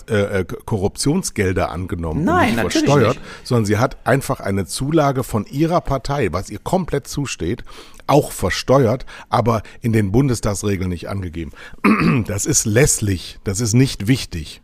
[0.10, 3.22] äh, äh, Korruptionsgelder angenommen Nein, und nicht versteuert, nicht.
[3.44, 7.66] sondern sie hat einfach eine Zulage von ihrer Partei, was ihr komplett zusteht,
[8.08, 11.52] auch versteuert, aber in den Bundestagsregeln nicht angegeben.
[12.28, 14.62] Das ist lässlich, das ist nicht wichtig.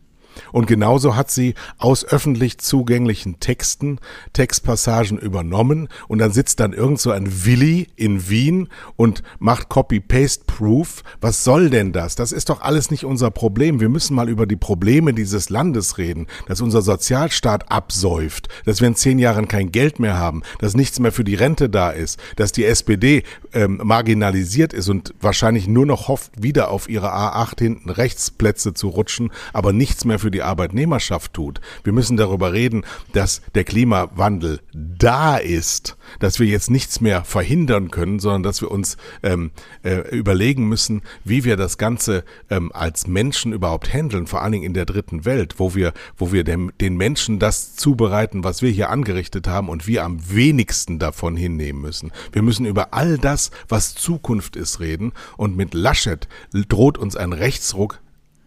[0.52, 3.98] Und genauso hat sie aus öffentlich zugänglichen Texten
[4.32, 11.02] Textpassagen übernommen und dann sitzt dann irgend so ein Willi in Wien und macht Copy-Paste-Proof.
[11.20, 12.14] Was soll denn das?
[12.14, 13.80] Das ist doch alles nicht unser Problem.
[13.80, 18.88] Wir müssen mal über die Probleme dieses Landes reden, dass unser Sozialstaat absäuft, dass wir
[18.88, 22.18] in zehn Jahren kein Geld mehr haben, dass nichts mehr für die Rente da ist,
[22.36, 27.58] dass die SPD ähm, marginalisiert ist und wahrscheinlich nur noch hofft, wieder auf ihre A8
[27.58, 31.60] hinten Rechtsplätze zu rutschen, aber nichts mehr für die Arbeitnehmerschaft tut.
[31.82, 32.82] Wir müssen darüber reden,
[33.12, 38.70] dass der Klimawandel da ist, dass wir jetzt nichts mehr verhindern können, sondern dass wir
[38.70, 39.50] uns ähm,
[39.82, 44.64] äh, überlegen müssen, wie wir das Ganze ähm, als Menschen überhaupt handeln, vor allen Dingen
[44.64, 48.70] in der dritten Welt, wo wir, wo wir dem, den Menschen das zubereiten, was wir
[48.70, 52.12] hier angerichtet haben und wir am wenigsten davon hinnehmen müssen.
[52.32, 57.34] Wir müssen über all das, was Zukunft ist, reden und mit Laschet droht uns ein
[57.34, 58.00] Rechtsruck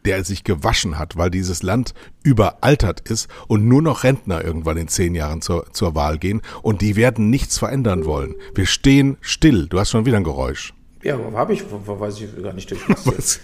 [0.08, 1.94] der sich gewaschen hat, weil dieses Land
[2.24, 6.82] überaltert ist und nur noch Rentner irgendwann in zehn Jahren zur, zur Wahl gehen und
[6.82, 8.36] die werden nichts verändern wollen.
[8.56, 9.68] Wir stehen still.
[9.68, 10.74] Du hast schon wieder ein Geräusch.
[11.04, 12.80] Ja, habe ich, weiß ich gar nicht durch.
[12.88, 13.42] Was?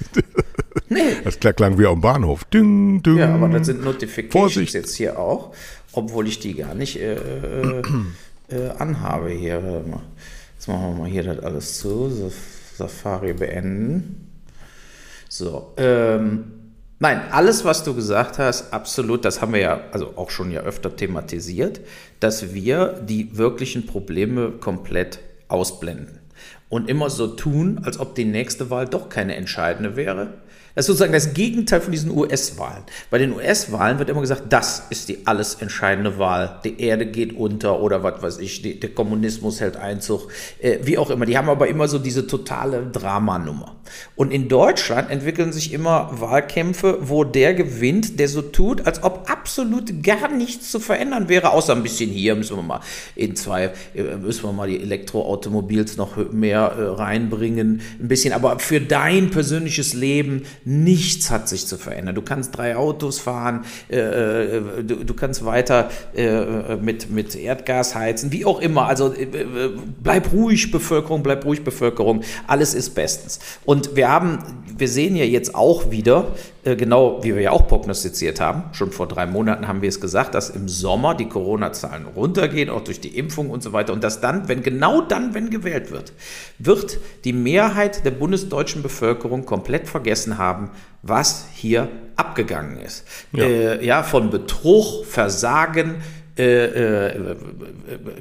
[0.89, 1.02] nee.
[1.26, 2.45] Das klang wie am Bahnhof.
[2.45, 3.17] Ding, ding.
[3.17, 4.73] Ja, aber das sind Notifications Vorsicht.
[4.73, 5.54] jetzt hier auch,
[5.91, 7.82] obwohl ich die gar nicht äh, äh,
[8.47, 9.84] äh, anhabe hier.
[10.56, 12.32] Jetzt machen wir mal hier das alles zu.
[12.78, 14.33] Safari beenden.
[15.36, 16.52] So, ähm,
[17.00, 20.62] nein, alles, was du gesagt hast, absolut, das haben wir ja also auch schon ja
[20.62, 21.82] öfter thematisiert,
[22.19, 25.17] dass wir die wirklichen Probleme komplett
[25.48, 26.19] ausblenden
[26.69, 30.43] und immer so tun, als ob die nächste Wahl doch keine entscheidende wäre
[30.76, 32.84] das ist sozusagen das Gegenteil von diesen US-Wahlen.
[33.12, 36.60] Bei den US-Wahlen wird immer gesagt, das ist die alles entscheidende Wahl.
[36.63, 40.98] Die Erde geht unter oder was weiß ich, die, der Kommunismus hält Einzug, äh, wie
[40.98, 41.28] auch immer.
[41.28, 43.76] Die haben aber immer so diese totale Dramanummer.
[44.15, 49.30] Und in Deutschland entwickeln sich immer Wahlkämpfe, wo der gewinnt, der so tut, als ob
[49.30, 52.82] absolut gar nichts zu verändern wäre, außer ein bisschen hier müssen wir mal
[53.15, 58.60] in zwei, äh, müssen wir mal die Elektroautomobils noch mehr äh, reinbringen, ein bisschen, aber
[58.60, 62.15] für dein persönliches Leben Nichts hat sich zu verändern.
[62.15, 67.96] Du kannst drei Autos fahren, äh, äh, du, du, kannst weiter äh, mit, mit Erdgas
[67.96, 68.88] heizen, wie auch immer.
[68.88, 69.13] Also
[70.02, 72.24] bleib ruhig, Bevölkerung, bleib ruhig, Bevölkerung.
[72.48, 73.39] Alles ist bestens.
[73.65, 74.39] Und wir haben,
[74.77, 76.27] wir sehen ja jetzt auch wieder,
[76.63, 80.01] äh, genau wie wir ja auch prognostiziert haben, schon vor drei Monaten haben wir es
[80.01, 83.93] gesagt, dass im Sommer die Corona-Zahlen runtergehen, auch durch die Impfung und so weiter.
[83.93, 86.13] Und dass dann, wenn genau dann, wenn gewählt wird,
[86.59, 93.05] wird die Mehrheit der bundesdeutschen Bevölkerung komplett vergessen haben, was hier abgegangen ist.
[93.31, 95.95] Ja, äh, ja von Betrug, Versagen,
[96.36, 97.36] äh, äh,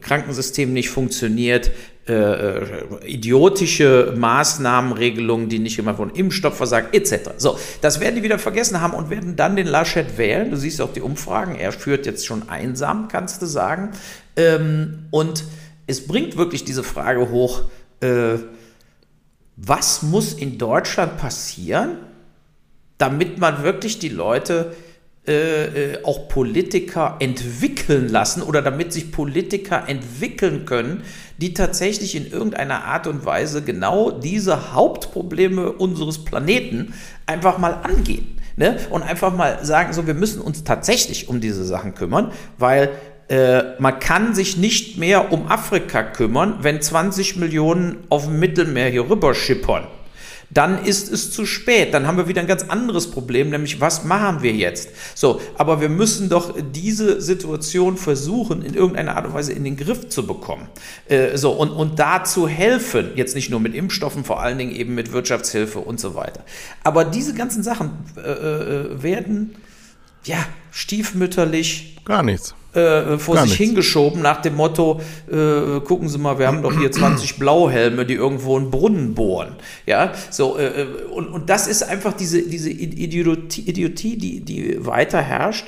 [0.02, 1.70] Krankensystem nicht funktioniert,
[2.06, 7.30] äh, äh, idiotische Maßnahmenregelungen, die nicht gemacht wurden, Impfstoffversag etc.
[7.38, 10.50] So, das werden die wieder vergessen haben und werden dann den Laschet wählen.
[10.50, 13.92] Du siehst auch die Umfragen, er führt jetzt schon einsam, kannst du sagen.
[14.36, 15.44] Ähm, und
[15.86, 17.62] es bringt wirklich diese Frage hoch,
[19.56, 21.98] was muss in Deutschland passieren,
[22.98, 24.74] damit man wirklich die Leute
[25.24, 31.04] äh, äh, auch Politiker entwickeln lassen oder damit sich Politiker entwickeln können,
[31.38, 36.92] die tatsächlich in irgendeiner Art und Weise genau diese Hauptprobleme unseres Planeten
[37.24, 38.36] einfach mal angehen.
[38.56, 38.78] Ne?
[38.90, 42.90] Und einfach mal sagen, so, wir müssen uns tatsächlich um diese Sachen kümmern, weil
[43.28, 48.88] äh, man kann sich nicht mehr um Afrika kümmern, wenn 20 Millionen auf dem Mittelmeer
[48.88, 49.86] hier rüber schippern
[50.52, 51.94] dann ist es zu spät.
[51.94, 54.90] Dann haben wir wieder ein ganz anderes Problem, nämlich was machen wir jetzt?
[55.14, 59.76] So, aber wir müssen doch diese Situation versuchen, in irgendeiner Art und Weise in den
[59.76, 60.68] Griff zu bekommen.
[61.08, 64.72] Äh, so, und, und da zu helfen, jetzt nicht nur mit Impfstoffen, vor allen Dingen
[64.72, 66.44] eben mit Wirtschaftshilfe und so weiter.
[66.84, 69.56] Aber diese ganzen Sachen äh, äh werden,
[70.24, 70.38] ja,
[70.70, 71.98] stiefmütterlich.
[72.04, 73.66] Gar nichts äh, vor Gar sich nichts.
[73.66, 78.14] hingeschoben nach dem Motto, äh, gucken Sie mal, wir haben doch hier 20 Blauhelme, die
[78.14, 79.56] irgendwo einen Brunnen bohren.
[79.86, 85.20] Ja, so, äh, und, und das ist einfach diese, diese Idiotie, Idiotie die, die weiter
[85.20, 85.66] herrscht,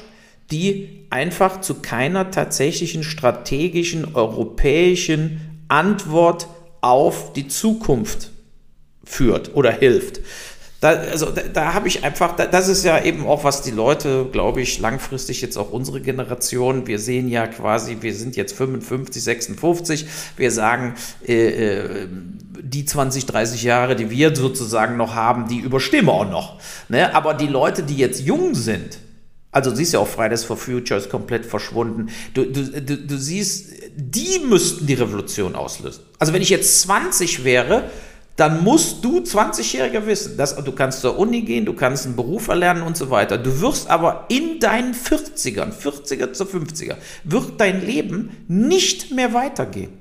[0.50, 6.48] die einfach zu keiner tatsächlichen strategischen europäischen Antwort
[6.80, 8.30] auf die Zukunft
[9.04, 10.20] führt oder hilft.
[10.84, 13.70] Da, also da, da habe ich einfach, da, das ist ja eben auch, was die
[13.70, 18.54] Leute, glaube ich, langfristig jetzt auch unsere Generation, wir sehen ja quasi, wir sind jetzt
[18.54, 20.92] 55, 56, wir sagen,
[21.26, 22.08] äh, äh,
[22.60, 26.60] die 20, 30 Jahre, die wir sozusagen noch haben, die überstimmen auch noch.
[26.90, 27.14] Ne?
[27.14, 28.98] Aber die Leute, die jetzt jung sind,
[29.52, 32.10] also siehst ja auch Fridays for Future ist komplett verschwunden.
[32.34, 36.02] Du, du, du, du siehst, die müssten die Revolution auslösen.
[36.18, 37.84] Also wenn ich jetzt 20 wäre,
[38.36, 42.48] dann musst du 20-Jähriger wissen, dass du kannst zur Uni gehen, du kannst einen Beruf
[42.48, 43.38] erlernen und so weiter.
[43.38, 49.92] Du wirst aber in deinen 40ern, 40er zu 50er, wird dein Leben nicht mehr weitergehen.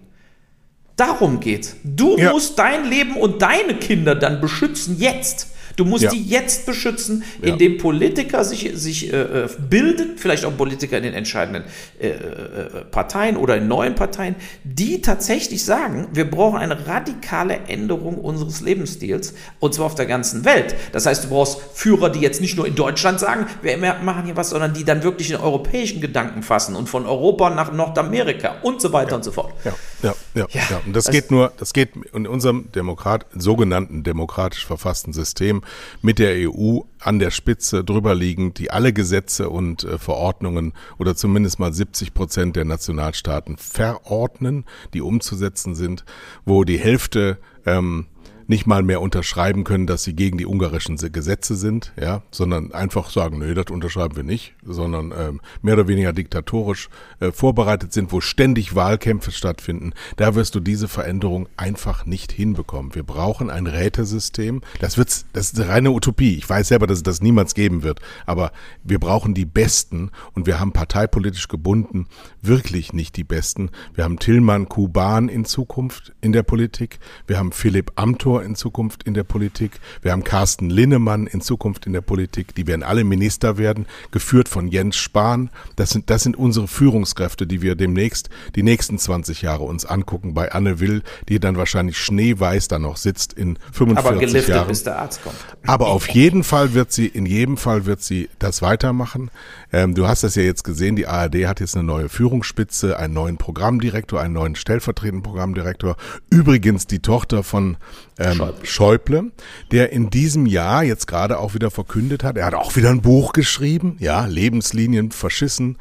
[0.95, 1.75] Darum geht's.
[1.83, 2.31] Du ja.
[2.31, 5.52] musst dein Leben und deine Kinder dann beschützen jetzt.
[5.75, 6.11] Du musst ja.
[6.11, 7.81] die jetzt beschützen, indem ja.
[7.81, 11.63] Politiker sich, sich äh, äh, bilden, vielleicht auch Politiker in den entscheidenden
[11.99, 18.17] äh, äh, Parteien oder in neuen Parteien, die tatsächlich sagen, wir brauchen eine radikale Änderung
[18.17, 20.75] unseres Lebensstils und zwar auf der ganzen Welt.
[20.91, 24.35] Das heißt, du brauchst Führer, die jetzt nicht nur in Deutschland sagen, wir machen hier
[24.35, 28.81] was, sondern die dann wirklich den europäischen Gedanken fassen und von Europa nach Nordamerika und
[28.81, 29.15] so weiter ja.
[29.17, 29.53] und so fort.
[29.63, 30.47] Ja, ja, ja.
[30.69, 30.81] ja.
[30.85, 35.63] Und das, das geht nur, das geht in unserem Demokrat, sogenannten demokratisch verfassten System
[36.01, 41.15] mit der EU an der Spitze drüber liegend, die alle Gesetze und äh, Verordnungen oder
[41.15, 46.05] zumindest mal 70 Prozent der Nationalstaaten verordnen, die umzusetzen sind,
[46.45, 48.07] wo die Hälfte ähm,
[48.47, 53.09] nicht mal mehr unterschreiben können, dass sie gegen die ungarischen Gesetze sind, ja, sondern einfach
[53.09, 58.11] sagen, nee, das unterschreiben wir nicht, sondern ähm, mehr oder weniger diktatorisch äh, vorbereitet sind,
[58.11, 62.95] wo ständig Wahlkämpfe stattfinden, da wirst du diese Veränderung einfach nicht hinbekommen.
[62.95, 64.61] Wir brauchen ein Rätesystem.
[64.79, 66.35] Das wird's, das ist eine reine Utopie.
[66.37, 68.51] Ich weiß selber, dass es das niemals geben wird, aber
[68.83, 72.07] wir brauchen die Besten und wir haben parteipolitisch gebunden
[72.41, 73.69] wirklich nicht die Besten.
[73.93, 76.99] Wir haben Tillmann Kuban in Zukunft in der Politik.
[77.27, 79.79] Wir haben Philipp Amthor in Zukunft in der Politik.
[80.01, 82.55] Wir haben Carsten Linnemann in Zukunft in der Politik.
[82.55, 85.51] Die werden alle Minister werden, geführt von Jens Spahn.
[85.75, 90.33] Das sind, das sind unsere Führungskräfte, die wir demnächst die nächsten 20 Jahre uns angucken
[90.33, 94.67] bei Anne Will, die dann wahrscheinlich schneeweiß da noch sitzt in 45 Aber geliftet, Jahren.
[94.67, 95.35] bis der Arzt kommt.
[95.65, 99.29] Aber auf jeden Fall wird sie, in jedem Fall wird sie das weitermachen.
[99.71, 103.13] Ähm, du hast das ja jetzt gesehen, die ARD hat jetzt eine neue Führungsspitze, einen
[103.13, 105.97] neuen Programmdirektor, einen neuen stellvertretenden Programmdirektor.
[106.29, 107.77] Übrigens die Tochter von
[108.23, 108.65] ähm, Schäuble.
[108.65, 109.31] Schäuble,
[109.71, 113.01] der in diesem Jahr jetzt gerade auch wieder verkündet hat, er hat auch wieder ein
[113.01, 115.77] Buch geschrieben, ja, Lebenslinien verschissen.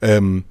[0.00, 0.44] Ähm,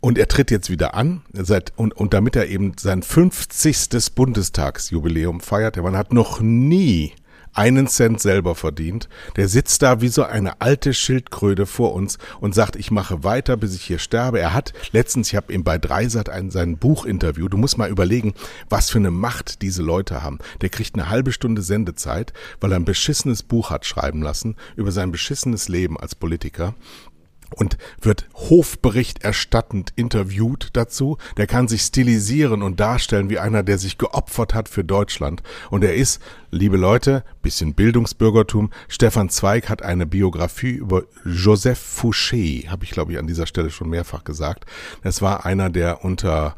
[0.00, 4.14] und er tritt jetzt wieder an, seit, und, und damit er eben sein 50.
[4.14, 7.14] Bundestagsjubiläum feiert, der Mann hat noch nie
[7.58, 9.08] einen Cent selber verdient.
[9.34, 13.56] Der sitzt da wie so eine alte Schildkröte vor uns und sagt, ich mache weiter,
[13.56, 14.38] bis ich hier sterbe.
[14.38, 18.34] Er hat letztens, ich habe ihm bei Dreisat ein, sein Buchinterview, du musst mal überlegen,
[18.70, 20.38] was für eine Macht diese Leute haben.
[20.60, 24.92] Der kriegt eine halbe Stunde Sendezeit, weil er ein beschissenes Buch hat schreiben lassen über
[24.92, 26.74] sein beschissenes Leben als Politiker
[27.54, 31.18] und wird hofberichterstattend interviewt dazu.
[31.36, 35.42] Der kann sich stilisieren und darstellen wie einer, der sich geopfert hat für Deutschland.
[35.70, 38.70] Und er ist, liebe Leute, bisschen Bildungsbürgertum.
[38.88, 43.70] Stefan Zweig hat eine Biografie über Joseph Fouché, habe ich glaube ich an dieser Stelle
[43.70, 44.66] schon mehrfach gesagt.
[45.02, 46.56] Das war einer, der unter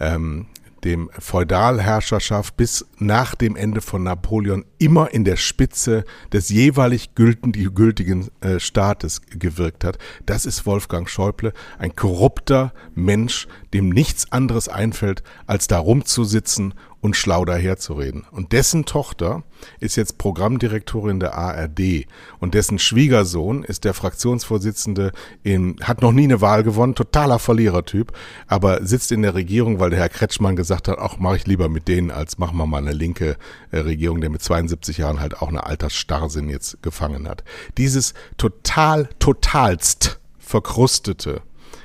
[0.00, 0.46] ähm,
[0.84, 8.28] dem Feudalherrscherschaft bis nach dem Ende von Napoleon immer in der Spitze des jeweilig gültigen
[8.40, 9.98] äh, Staates gewirkt hat.
[10.26, 17.16] Das ist Wolfgang Schäuble, ein korrupter Mensch, dem nichts anderes einfällt, als da rumzusitzen und
[17.16, 18.24] schlau daherzureden.
[18.30, 19.42] Und dessen Tochter
[19.80, 22.06] ist jetzt Programmdirektorin der ARD
[22.38, 25.10] und dessen Schwiegersohn ist der Fraktionsvorsitzende
[25.42, 28.12] in, hat noch nie eine Wahl gewonnen, totaler Verlierertyp,
[28.46, 31.68] aber sitzt in der Regierung, weil der Herr Kretschmann gesagt hat, auch mache ich lieber
[31.68, 33.36] mit denen, als machen wir mal eine linke
[33.72, 37.42] äh, Regierung, der mit 72 Jahren halt auch eine Altersstarrsinn jetzt gefangen hat.
[37.78, 41.42] Dieses total, totalst verkrustete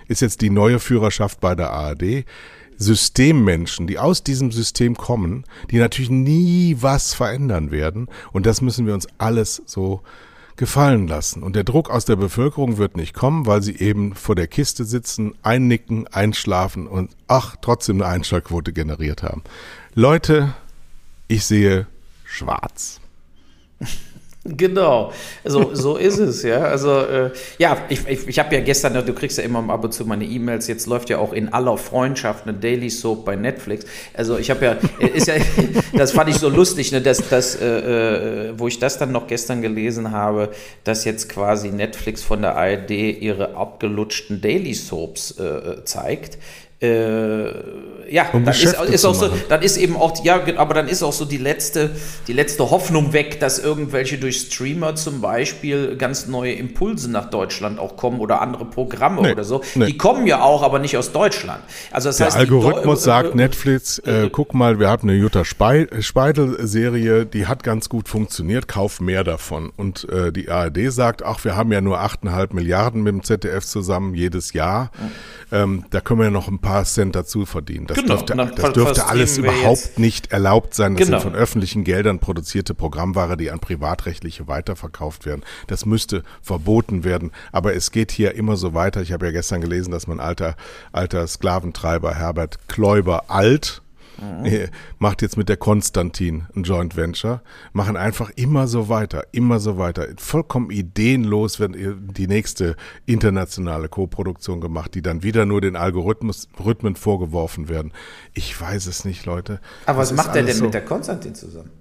[0.08, 2.26] ist jetzt die neue Führerschaft bei der ARD.
[2.78, 8.08] Systemmenschen, die aus diesem System kommen, die natürlich nie was verändern werden.
[8.32, 10.02] Und das müssen wir uns alles so
[10.56, 11.44] gefallen lassen.
[11.44, 14.86] Und der Druck aus der Bevölkerung wird nicht kommen, weil sie eben vor der Kiste
[14.86, 19.44] sitzen, einnicken, einschlafen und ach, trotzdem eine Einschaltquote generiert haben.
[19.94, 20.54] Leute,
[21.28, 21.88] ich sehe
[22.26, 23.00] schwarz.
[24.56, 25.12] Genau,
[25.44, 26.60] so, so ist es, ja.
[26.60, 29.94] Also, äh, ja, ich, ich, ich habe ja gestern, du kriegst ja immer ab und
[29.94, 33.86] zu meine E-Mails, jetzt läuft ja auch in aller Freundschaft eine Daily Soap bei Netflix.
[34.14, 35.36] Also, ich habe ja, ist ja,
[35.94, 39.28] das fand ich so lustig, ne, dass, dass äh, äh, wo ich das dann noch
[39.28, 40.50] gestern gelesen habe,
[40.84, 46.38] dass jetzt quasi Netflix von der ARD ihre abgelutschten Daily Soaps äh, äh zeigt
[46.80, 47.48] äh,
[48.10, 51.04] ja, um dann ist, ist auch so, dann ist eben auch, ja, aber dann ist
[51.04, 51.90] auch so die letzte,
[52.28, 57.80] die letzte Hoffnung weg, dass irgendwelche durch Streamer zum Beispiel ganz neue Impulse nach Deutschland
[57.80, 59.62] auch kommen oder andere Programme nee, oder so.
[59.76, 59.88] Nee.
[59.88, 61.62] Die kommen ja auch, aber nicht aus Deutschland.
[61.92, 65.18] Also das Der heißt, Algorithmus sagt äh, Netflix, äh, äh, guck mal, wir haben eine
[65.18, 69.72] Jutta Speidel-Serie, die hat ganz gut funktioniert, kauf mehr davon.
[69.76, 73.66] Und äh, die ARD sagt, ach, wir haben ja nur 8,5 Milliarden mit dem ZDF
[73.66, 74.92] zusammen jedes Jahr.
[75.52, 77.88] Ähm, da können wir ja noch ein paar Cent dazu verdienen.
[77.88, 78.16] Das genau.
[78.16, 80.96] dürfte, das dürfte alles überhaupt nicht erlaubt sein.
[80.96, 81.20] Das genau.
[81.20, 85.44] sind von öffentlichen Geldern produzierte Programmware, die an Privatrechtliche weiterverkauft werden.
[85.68, 87.32] Das müsste verboten werden.
[87.52, 89.02] Aber es geht hier immer so weiter.
[89.02, 90.56] Ich habe ja gestern gelesen, dass mein alter,
[90.92, 93.82] alter Sklaventreiber Herbert Kläuber alt,
[94.20, 94.70] Mhm.
[95.00, 97.42] Macht jetzt mit der Konstantin ein Joint Venture.
[97.74, 100.08] Machen einfach immer so weiter, immer so weiter.
[100.18, 102.76] Vollkommen ideenlos wird die nächste
[103.06, 107.94] internationale Co-Produktion gemacht, die dann wieder nur den Algorithmus, Rhythmen vorgeworfen werden.
[108.34, 109.60] Ich weiß es nicht, Leute.
[109.86, 111.72] Aber das was macht er denn so mit der Konstantin zusammen?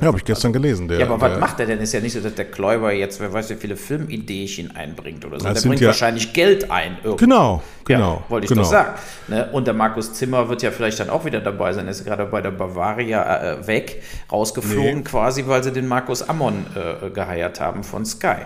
[0.00, 0.88] Ja, habe ich gestern gelesen.
[0.88, 1.80] Der, ja, aber was macht er denn?
[1.80, 5.40] Ist ja nicht so, dass der Kläuber jetzt, wer weiß, wie viele Filmideen einbringt oder
[5.40, 5.52] so.
[5.52, 6.96] Der bringt ja, wahrscheinlich Geld ein.
[7.02, 7.16] Irgendwo.
[7.16, 8.14] Genau, genau.
[8.14, 8.62] Ja, wollte ich genau.
[8.62, 8.98] doch sagen.
[9.28, 9.48] Ne?
[9.52, 11.86] Und der Markus Zimmer wird ja vielleicht dann auch wieder dabei sein.
[11.86, 15.02] Er ist gerade bei der Bavaria äh, weg, rausgeflogen nee.
[15.02, 18.42] quasi, weil sie den Markus Ammon äh, geheiert haben von Sky.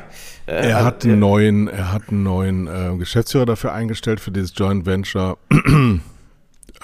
[0.47, 4.53] Äh, er, hat einen neuen, er hat einen neuen äh, Geschäftsführer dafür eingestellt für dieses
[4.57, 5.37] Joint Venture.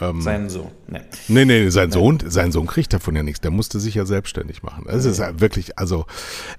[0.01, 0.71] Ähm, Sein Sohn.
[0.89, 1.01] Nee.
[1.29, 3.41] Nee, nee, sein Sohn, sein Sohn kriegt davon ja nichts.
[3.41, 4.85] Der musste sich ja selbstständig machen.
[4.87, 6.05] Das ist ja wirklich, also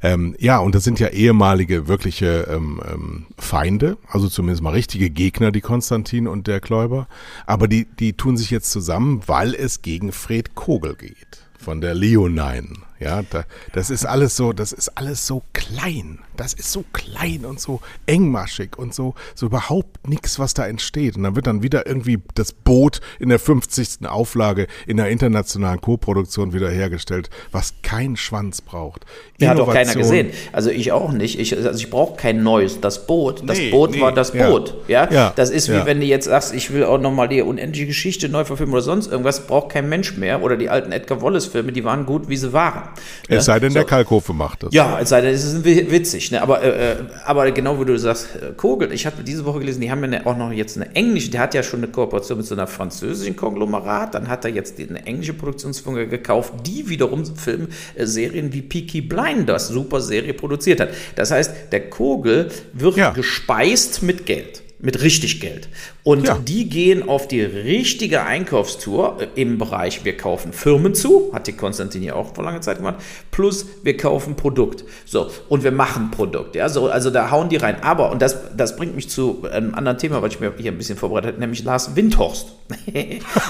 [0.02, 5.10] ähm, ja, und das sind ja ehemalige wirkliche ähm, ähm, Feinde, also zumindest mal richtige
[5.12, 7.08] Gegner, die Konstantin und der Kläuber.
[7.46, 11.94] Aber die, die tun sich jetzt zusammen, weil es gegen Fred Kogel geht von der
[11.94, 12.87] Leonine.
[13.00, 16.20] Ja, da, das ist alles so, das ist alles so klein.
[16.36, 21.16] Das ist so klein und so engmaschig und so, so überhaupt nichts, was da entsteht.
[21.16, 24.08] Und dann wird dann wieder irgendwie das Boot in der 50.
[24.08, 29.06] Auflage in der internationalen Co-Produktion wieder hergestellt, was kein Schwanz braucht.
[29.40, 30.32] Ja, hat doch keiner gesehen.
[30.52, 31.40] Also ich auch nicht.
[31.40, 32.82] Ich, also ich brauche kein neues.
[32.82, 34.50] Das Boot, das Nee, Boot nee, war das ja.
[34.50, 34.76] Boot.
[34.88, 35.12] Ja?
[35.12, 35.86] Ja, Das ist wie ja.
[35.86, 39.12] wenn du jetzt sagst, ich will auch nochmal die unendliche Geschichte neu verfilmen oder sonst
[39.12, 40.42] irgendwas, braucht kein Mensch mehr.
[40.44, 42.87] Oder die alten Edgar Wallace-Filme, die waren gut, wie sie waren.
[43.28, 43.76] Es sei denn, So.
[43.80, 44.74] der Kalkofe macht das.
[44.74, 46.42] Ja, es sei denn, es ist wi- witzig, ne?
[46.42, 46.96] aber, äh, äh,
[47.26, 50.26] aber genau wie du sagst, äh, Kogel, ich hatte diese Woche gelesen, die haben ja
[50.26, 53.36] auch noch jetzt eine englische, der hat ja schon eine Kooperation mit so einer französischen
[53.36, 59.68] Konglomerat, dann hat er jetzt eine englische Produktionsfirma gekauft, die wiederum Filmserien wie Peaky Blinders,
[59.70, 60.90] super Serie, produziert hat.
[61.16, 63.12] Das heißt, der Kogel wird Ja.
[63.12, 64.64] gespeist mit Geld.
[64.80, 65.70] Mit richtig Geld.
[66.04, 66.38] Und Ja.
[66.38, 71.54] die gehen auf die richtige Einkaufstour äh, im Bereich, wir kaufen Firmen zu, hat die
[71.54, 72.98] Konstantin ja auch vor langer Zeit gemacht,
[73.32, 74.84] plus wir kaufen Produkt.
[75.06, 76.56] So, und wir machen Produkt.
[76.56, 77.82] Ja, so, also da hauen die rein.
[77.82, 80.78] Aber, und das, das bringt mich zu einem anderen Thema, weil ich mir hier ein
[80.78, 82.50] bisschen vorbereitet habe, nämlich Lars Windhorst.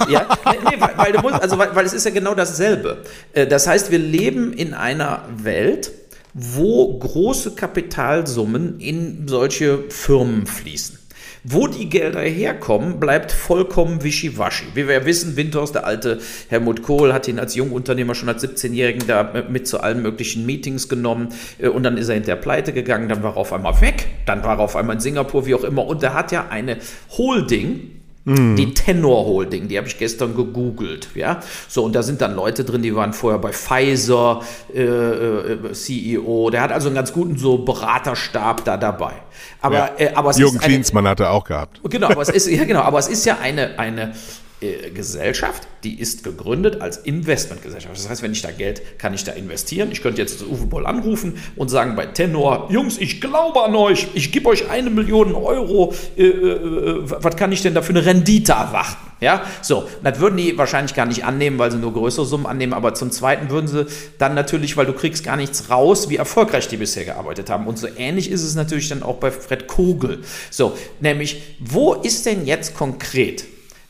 [0.08, 3.02] ja, nee, nee, weil, weil, du musst, also, weil, weil es ist ja genau dasselbe.
[3.34, 5.90] Äh, Das heißt, wir leben in einer Welt,
[6.32, 10.97] wo große Kapitalsummen in solche Firmen fließen.
[11.50, 14.66] Wo die Gelder herkommen, bleibt vollkommen wischiwaschi.
[14.74, 16.18] Wie wir ja wissen, Windhorst, der alte
[16.50, 20.90] Helmut Kohl, hat ihn als Jungunternehmer schon als 17-Jährigen da mit zu allen möglichen Meetings
[20.90, 24.08] genommen äh, und dann ist er hinterher pleite gegangen, dann war er auf einmal weg,
[24.26, 25.86] dann war er auf einmal in Singapur, wie auch immer.
[25.86, 26.76] Und er hat ja eine
[27.16, 27.97] Holding,
[28.28, 31.40] die Tenor Holding, die habe ich gestern gegoogelt, ja.
[31.66, 34.40] So, und da sind dann Leute drin, die waren vorher bei Pfizer,
[34.74, 36.50] äh, äh, CEO.
[36.50, 39.12] Der hat also einen ganz guten so Beraterstab da dabei.
[39.60, 39.90] Aber, Ja.
[39.98, 41.80] äh, aber es Jürgen ist eine, Klinsmann hat er auch gehabt.
[41.88, 44.12] Genau, aber es ist, ja, genau, aber es ist ja eine, eine
[44.60, 47.96] Gesellschaft, die ist gegründet als Investmentgesellschaft.
[47.96, 49.90] Das heißt, wenn ich da Geld, kann ich da investieren.
[49.92, 54.08] Ich könnte jetzt Uwe Boll anrufen und sagen bei Tenor, Jungs, ich glaube an euch,
[54.14, 58.04] ich gebe euch eine Million Euro, äh, äh, was kann ich denn da für eine
[58.04, 59.08] Rendite erwarten?
[59.20, 62.72] Ja, so, das würden die wahrscheinlich gar nicht annehmen, weil sie nur größere Summen annehmen,
[62.72, 63.86] aber zum Zweiten würden sie
[64.18, 67.66] dann natürlich, weil du kriegst gar nichts raus, wie erfolgreich die bisher gearbeitet haben.
[67.66, 70.20] Und so ähnlich ist es natürlich dann auch bei Fred Kogel.
[70.50, 73.44] So, nämlich, wo ist denn jetzt konkret,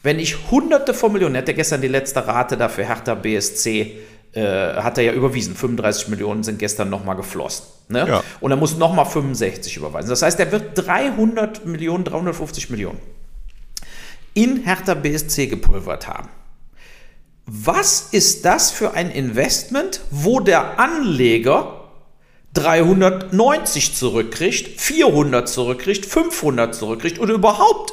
[0.09, 3.99] wenn ich hunderte von Millionen, er hat ja gestern die letzte Rate dafür Hertha BSC,
[4.33, 4.43] äh,
[4.77, 7.67] hat er ja überwiesen, 35 Millionen sind gestern nochmal geflossen.
[7.89, 8.09] Ne?
[8.09, 8.25] Ja.
[8.41, 10.09] Und er muss nochmal 65 überweisen.
[10.09, 12.99] Das heißt, er wird 300 Millionen, 350 Millionen
[14.33, 16.31] in Hertha BSC gepulvert haben.
[17.45, 21.91] Was ist das für ein Investment, wo der Anleger
[22.55, 27.93] 390 zurückkriegt, 400 zurückkriegt, 500 zurückkriegt oder überhaupt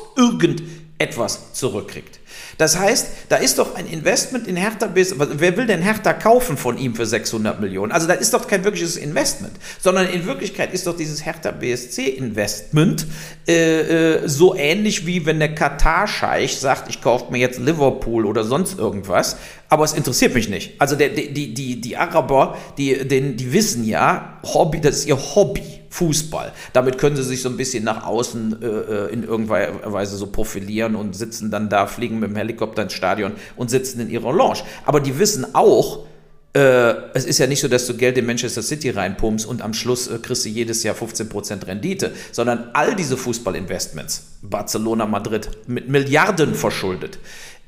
[0.99, 2.19] irgendetwas zurückkriegt?
[2.57, 5.15] Das heißt, da ist doch ein Investment in Hertha BSC.
[5.17, 7.91] Wer will denn Hertha kaufen von ihm für 600 Millionen?
[7.91, 12.07] Also, das ist doch kein wirkliches Investment, sondern in Wirklichkeit ist doch dieses Hertha BSC
[12.07, 13.07] Investment
[13.47, 18.43] äh, äh, so ähnlich wie wenn der Katar-Scheich sagt, ich kaufe mir jetzt Liverpool oder
[18.43, 19.37] sonst irgendwas.
[19.67, 20.79] Aber es interessiert mich nicht.
[20.79, 25.07] Also der, die, die, die, die Araber, die, den, die wissen ja, Hobby, das ist
[25.07, 25.63] ihr Hobby.
[25.95, 26.51] Fußball.
[26.73, 30.27] Damit können sie sich so ein bisschen nach außen äh, äh, in irgendeiner Weise so
[30.27, 34.33] profilieren und sitzen dann da, fliegen mit dem Helikopter ins Stadion und sitzen in ihrer
[34.33, 34.59] Lounge.
[34.85, 36.05] Aber die wissen auch,
[36.53, 39.73] äh, es ist ja nicht so, dass du Geld in Manchester City reinpumpst und am
[39.73, 45.87] Schluss äh, kriegst du jedes Jahr 15% Rendite, sondern all diese Fußballinvestments, Barcelona, Madrid, mit
[45.89, 47.19] Milliarden verschuldet,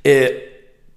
[0.03, 0.29] äh,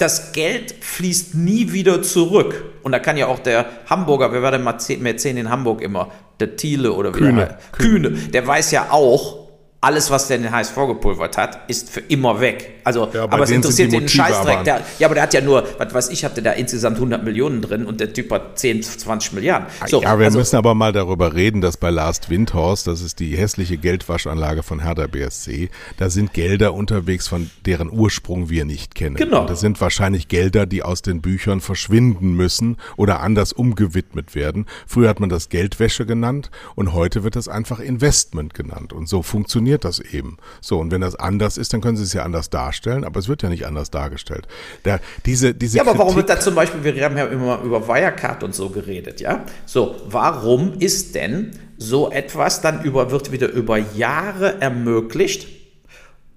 [0.01, 2.65] das Geld fließt nie wieder zurück.
[2.83, 4.65] Und da kann ja auch der Hamburger, wer war denn
[5.03, 6.11] Mäzen in Hamburg immer?
[6.41, 7.33] Der Thiele oder wie Kühne.
[7.35, 7.73] der heißt?
[7.73, 8.11] Kühne.
[8.11, 9.40] Der weiß ja auch,
[9.83, 12.81] alles, was der in den HSV gepulvert hat, ist für immer weg.
[12.85, 14.65] Also, Ja, aber es interessiert den Scheißdreck.
[14.65, 17.63] Der, ja, aber der hat ja nur, was weiß ich, hatte da insgesamt 100 Millionen
[17.63, 19.69] drin und der Typ hat 10, 20 Milliarden.
[19.87, 23.21] So, ja, wir also, müssen aber mal darüber reden, dass bei Last Windhorst, das ist
[23.21, 28.95] die hässliche Geldwaschanlage von Hertha BSC, da sind Gelder unterwegs, von deren Ursprung wir nicht
[28.95, 29.17] kennen.
[29.17, 29.43] Genau.
[29.43, 34.67] Und das sind wahrscheinlich Gelder, die aus den Büchern verschwinden müssen oder anders umgewidmet werden.
[34.87, 38.93] Früher hat man das Geldwäsche genannt und heute wird das einfach Investment genannt.
[38.93, 40.37] Und so funktioniert das eben.
[40.61, 43.29] So, und wenn das anders ist, dann können Sie es ja anders darstellen, aber es
[43.29, 44.47] wird ja nicht anders dargestellt.
[44.83, 47.61] Da, diese, diese ja, aber warum Kritik- wird da zum Beispiel, wir haben ja immer
[47.63, 49.45] über Wirecard und so geredet, ja?
[49.67, 55.49] So, warum ist denn so etwas dann über, wird wieder über Jahre ermöglicht,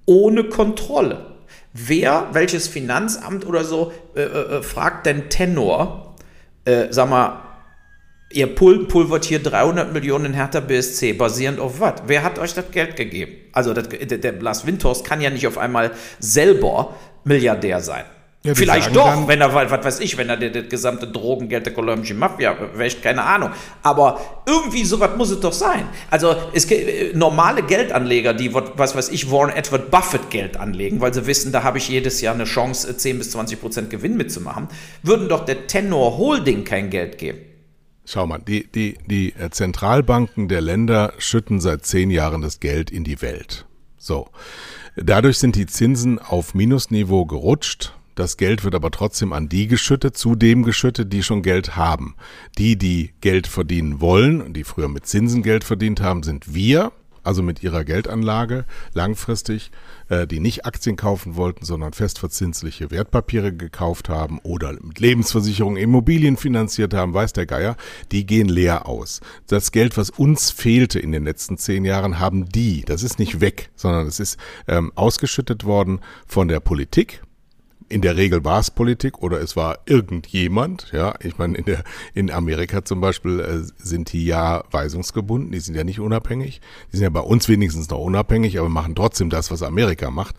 [0.05, 1.25] ohne Kontrolle?
[1.73, 6.15] Wer, welches Finanzamt oder so, äh, äh, äh fragt denn Tenor,
[6.65, 7.52] äh, sag mal,
[8.33, 12.03] ihr pul pulvert hier 300 Millionen in Hertha BSC, basierend auf was?
[12.07, 13.33] Wer hat euch das Geld gegeben?
[13.51, 18.05] Also das, der, der Blas Windhorst kann ja nicht auf einmal selber Milliardär sein.
[18.45, 22.19] Ja, Vielleicht doch, wenn er, was weiß ich, wenn er das, gesamte Drogengeld der kolumbischen
[22.19, 23.51] Mafia wäscht, keine Ahnung.
[23.83, 25.87] Aber irgendwie sowas muss es doch sein.
[26.09, 30.99] Also es gibt äh, normale Geldanleger, die, was weiß ich, Warren Edward Buffett Geld anlegen,
[30.99, 34.17] weil sie wissen, da habe ich jedes Jahr eine Chance, 10 bis 20 Prozent Gewinn
[34.17, 34.67] mitzumachen,
[35.03, 37.52] würden doch der Tenor Holding kein Geld geben.
[38.05, 42.91] Schau mal, die, die, die äh, Zentralbanken der Länder schütten seit zehn Jahren das Geld
[42.91, 43.65] in die Welt.
[43.97, 44.27] So.
[44.95, 50.15] Dadurch sind die Zinsen auf Minusniveau gerutscht das Geld wird aber trotzdem an die geschüttet,
[50.17, 52.15] zu dem geschüttet, die schon Geld haben.
[52.57, 56.91] Die, die Geld verdienen wollen die früher mit Zinsen Geld verdient haben, sind wir,
[57.23, 59.71] also mit ihrer Geldanlage langfristig,
[60.09, 66.37] äh, die nicht Aktien kaufen wollten, sondern festverzinsliche Wertpapiere gekauft haben oder mit Lebensversicherungen Immobilien
[66.37, 67.75] finanziert haben, weiß der Geier,
[68.11, 69.21] die gehen leer aus.
[69.47, 72.81] Das Geld, was uns fehlte in den letzten zehn Jahren, haben die.
[72.81, 77.23] Das ist nicht weg, sondern es ist ähm, ausgeschüttet worden von der Politik,
[77.93, 80.89] in der Regel war es Politik oder es war irgendjemand.
[80.91, 81.83] Ja, ich meine, in der
[82.15, 86.59] in Amerika zum Beispiel äh, sind die ja weisungsgebunden, die sind ja nicht unabhängig.
[86.91, 90.35] Die sind ja bei uns wenigstens noch unabhängig, aber machen trotzdem das, was Amerika macht.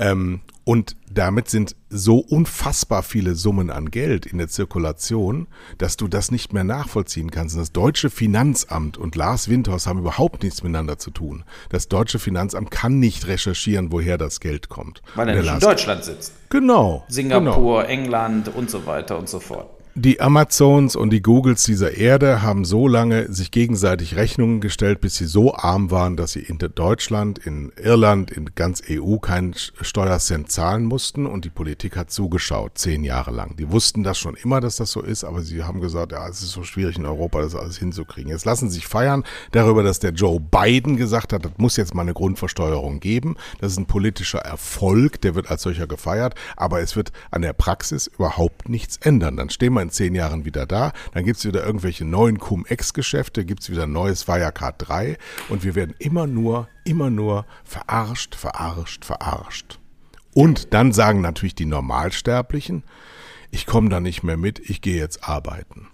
[0.00, 5.48] Ähm, und damit sind so unfassbar viele Summen an Geld in der Zirkulation,
[5.78, 7.56] dass du das nicht mehr nachvollziehen kannst.
[7.56, 11.44] das deutsche Finanzamt und Lars Windhaus haben überhaupt nichts miteinander zu tun.
[11.70, 15.02] Das deutsche Finanzamt kann nicht recherchieren, woher das Geld kommt.
[15.14, 16.34] Weil er nicht in Deutschland sitzt.
[16.50, 17.04] Genau.
[17.08, 17.88] Singapur, genau.
[17.88, 19.79] England und so weiter und so fort.
[19.96, 25.16] Die Amazons und die Googles dieser Erde haben so lange sich gegenseitig Rechnungen gestellt, bis
[25.16, 30.52] sie so arm waren, dass sie in Deutschland, in Irland, in ganz EU keinen Steuercent
[30.52, 33.56] zahlen mussten und die Politik hat zugeschaut, zehn Jahre lang.
[33.56, 36.40] Die wussten das schon immer, dass das so ist, aber sie haben gesagt, ja, es
[36.40, 38.30] ist so schwierig in Europa, das alles hinzukriegen.
[38.30, 41.96] Jetzt lassen sie sich feiern darüber, dass der Joe Biden gesagt hat, das muss jetzt
[41.96, 43.36] mal eine Grundversteuerung geben.
[43.60, 47.54] Das ist ein politischer Erfolg, der wird als solcher gefeiert, aber es wird an der
[47.54, 49.36] Praxis überhaupt nichts ändern.
[49.36, 50.92] Dann stehen wir wir in zehn Jahren wieder da.
[51.12, 55.16] Dann gibt es wieder irgendwelche neuen Cum-Ex-Geschäfte, gibt es wieder ein neues Wirecard 3
[55.48, 59.78] und wir werden immer nur, immer nur verarscht, verarscht, verarscht.
[60.34, 62.84] Und dann sagen natürlich die Normalsterblichen,
[63.50, 65.88] ich komme da nicht mehr mit, ich gehe jetzt arbeiten.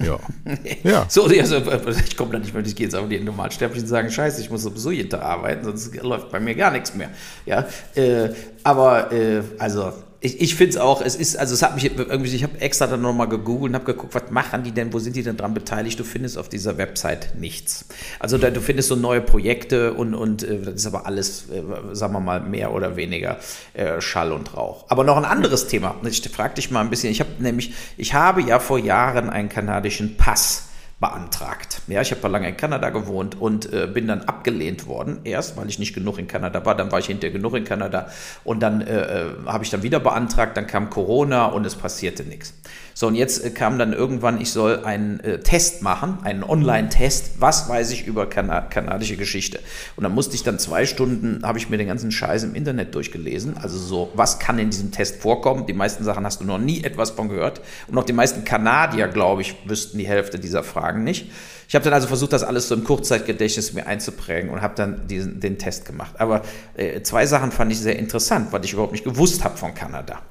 [0.00, 0.18] Ja.
[0.84, 1.06] ja.
[1.08, 4.40] So, also, ich komme da nicht mehr, ich gehe jetzt aber die Normalsterblichen sagen, scheiße,
[4.40, 7.10] ich muss sowieso jeden Tag arbeiten, sonst läuft bei mir gar nichts mehr.
[7.46, 8.30] Ja, äh,
[8.62, 12.34] aber äh, also ich, ich finde es auch, es ist, also es hat mich irgendwie,
[12.34, 15.14] ich habe extra dann nochmal gegoogelt und habe geguckt, was machen die denn, wo sind
[15.14, 16.00] die denn dran beteiligt?
[16.00, 17.84] Du findest auf dieser Website nichts.
[18.18, 21.62] Also da, du findest so neue Projekte und, und äh, das ist aber alles, äh,
[21.94, 23.38] sagen wir mal, mehr oder weniger
[23.74, 24.86] äh, Schall und Rauch.
[24.88, 25.94] Aber noch ein anderes Thema.
[26.04, 29.48] Ich frage dich mal ein bisschen, ich habe nämlich, ich habe ja vor Jahren einen
[29.48, 30.64] kanadischen Pass
[30.98, 31.77] beantragt.
[31.88, 35.20] Ja, ich habe lange in Kanada gewohnt und äh, bin dann abgelehnt worden.
[35.24, 38.10] Erst, weil ich nicht genug in Kanada war, dann war ich hinterher genug in Kanada
[38.44, 42.24] und dann äh, äh habe ich dann wieder beantragt, dann kam Corona und es passierte
[42.24, 42.52] nichts.
[42.98, 47.40] So, und jetzt äh, kam dann irgendwann, ich soll einen äh, Test machen, einen Online-Test,
[47.40, 49.60] was weiß ich über Kana kanadische Geschichte.
[49.94, 52.96] Und dann musste ich dann zwei Stunden, habe ich mir den ganzen Scheiß im Internet
[52.96, 53.56] durchgelesen.
[53.56, 55.66] Also so, was kann in diesem Test vorkommen?
[55.66, 57.60] Die meisten Sachen hast du noch nie etwas von gehört.
[57.86, 61.30] Und auch die meisten Kanadier, glaube ich, wüssten die Hälfte dieser Fragen nicht.
[61.68, 65.06] Ich habe dann also versucht, das alles so im Kurzzeitgedächtnis mir einzuprägen und habe dann
[65.06, 66.14] diesen, den Test gemacht.
[66.18, 66.42] Aber
[66.74, 70.22] äh, zwei Sachen fand ich sehr interessant, weil ich überhaupt nicht gewusst habe von Kanada.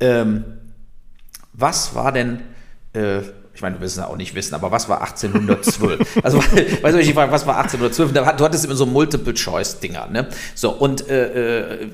[0.00, 0.44] Ähm,
[1.52, 2.40] was war denn,
[2.94, 3.20] äh,
[3.52, 6.18] ich meine, du wirst es auch nicht wissen, aber was war 1812?
[6.22, 8.12] also, weißt du, ich frage, was war 1812?
[8.36, 10.28] Du hattest immer so Multiple-Choice-Dinger, ne?
[10.54, 11.90] So, und äh, äh,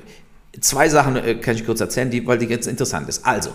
[0.61, 3.25] zwei Sachen äh, kann ich kurz erzählen, die, weil die jetzt interessant ist.
[3.25, 3.49] Also,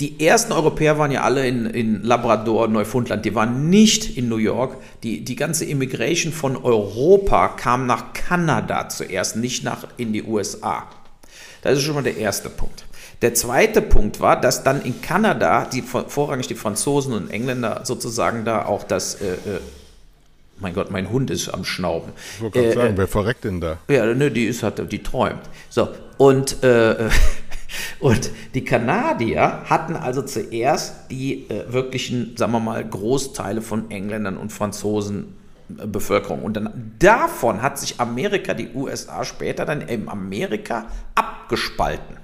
[0.00, 4.36] die ersten Europäer waren ja alle in, in Labrador, Neufundland, die waren nicht in New
[4.36, 4.76] York.
[5.02, 10.86] Die, die ganze Immigration von Europa kam nach Kanada zuerst, nicht nach in die USA.
[11.62, 12.84] Das ist schon mal der erste Punkt.
[13.22, 18.44] Der zweite Punkt war, dass dann in Kanada die, vorrangig die Franzosen und Engländer sozusagen
[18.44, 19.60] da auch das äh, äh,
[20.58, 22.12] mein Gott, mein Hund ist am Schnauben.
[22.36, 23.78] Ich wollte gerade äh, sagen, wer verreckt denn da?
[23.88, 25.42] Ja, ne, die ist halt, die träumt.
[25.68, 27.08] So, und, äh,
[28.00, 34.36] und die Kanadier hatten also zuerst die äh, wirklichen, sagen wir mal, Großteile von Engländern
[34.36, 35.36] und Franzosen
[35.78, 36.42] äh, Bevölkerung.
[36.42, 42.16] Und dann davon hat sich Amerika, die USA später dann eben Amerika abgespalten.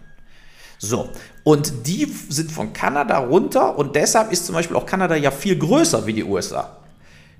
[0.79, 1.11] So,
[1.45, 5.57] und die sind von Kanada runter und deshalb ist zum Beispiel auch Kanada ja viel
[5.57, 6.82] größer wie die USA.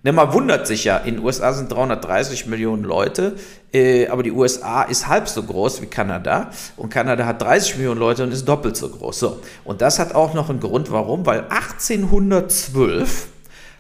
[0.05, 3.37] Ne, man wundert sich ja, in den USA sind 330 Millionen Leute,
[3.73, 8.01] äh, aber die USA ist halb so groß wie Kanada und Kanada hat 30 Millionen
[8.01, 9.19] Leute und ist doppelt so groß.
[9.21, 9.41] So.
[9.63, 13.29] Und das hat auch noch einen Grund, warum, weil 1812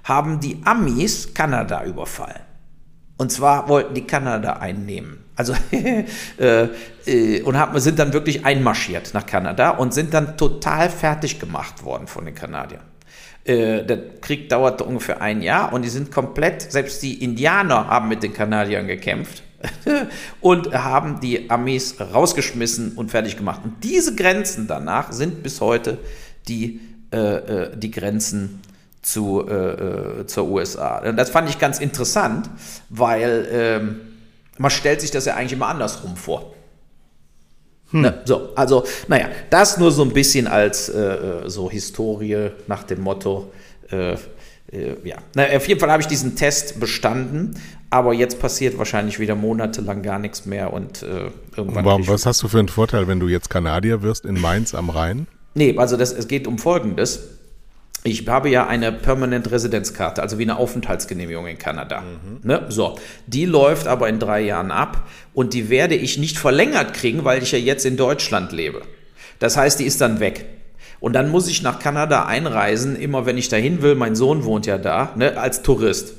[0.04, 2.40] haben die Amis Kanada überfallen.
[3.18, 5.24] Und zwar wollten die Kanada einnehmen.
[5.34, 6.68] Also äh,
[7.06, 11.84] äh, und haben, sind dann wirklich einmarschiert nach Kanada und sind dann total fertig gemacht
[11.84, 12.91] worden von den Kanadiern.
[13.44, 18.08] Äh, der Krieg dauerte ungefähr ein Jahr und die sind komplett, selbst die Indianer haben
[18.08, 19.42] mit den Kanadiern gekämpft
[20.40, 23.62] und haben die Armees rausgeschmissen und fertig gemacht.
[23.64, 25.98] Und diese Grenzen danach sind bis heute
[26.46, 26.80] die,
[27.12, 28.60] äh, äh die Grenzen
[29.02, 30.98] zu, äh, äh zur USA.
[30.98, 32.48] Und das fand ich ganz interessant,
[32.90, 34.00] weil ähm,
[34.56, 36.54] man stellt sich das ja eigentlich immer andersrum vor.
[37.92, 38.00] Hm.
[38.00, 42.84] Ne, so, also, naja, das nur so ein bisschen als äh, äh, so Historie nach
[42.84, 43.52] dem Motto,
[43.90, 44.16] äh, äh,
[45.04, 45.16] ja.
[45.34, 47.54] Na, auf jeden Fall habe ich diesen Test bestanden,
[47.90, 51.84] aber jetzt passiert wahrscheinlich wieder monatelang gar nichts mehr und äh, irgendwann.
[51.84, 54.88] Warum, was hast du für einen Vorteil, wenn du jetzt Kanadier wirst in Mainz am
[54.88, 55.26] Rhein?
[55.54, 57.20] Nee, also das, es geht um Folgendes
[58.04, 62.00] ich habe ja eine Permanent Residenzkarte, also wie eine Aufenthaltsgenehmigung in Kanada.
[62.00, 62.40] Mhm.
[62.42, 62.66] Ne?
[62.68, 67.24] So, die läuft aber in drei Jahren ab und die werde ich nicht verlängert kriegen,
[67.24, 68.82] weil ich ja jetzt in Deutschland lebe.
[69.38, 70.46] Das heißt, die ist dann weg.
[70.98, 73.94] Und dann muss ich nach Kanada einreisen, immer wenn ich dahin will.
[73.94, 76.14] Mein Sohn wohnt ja da, ne, als Tourist.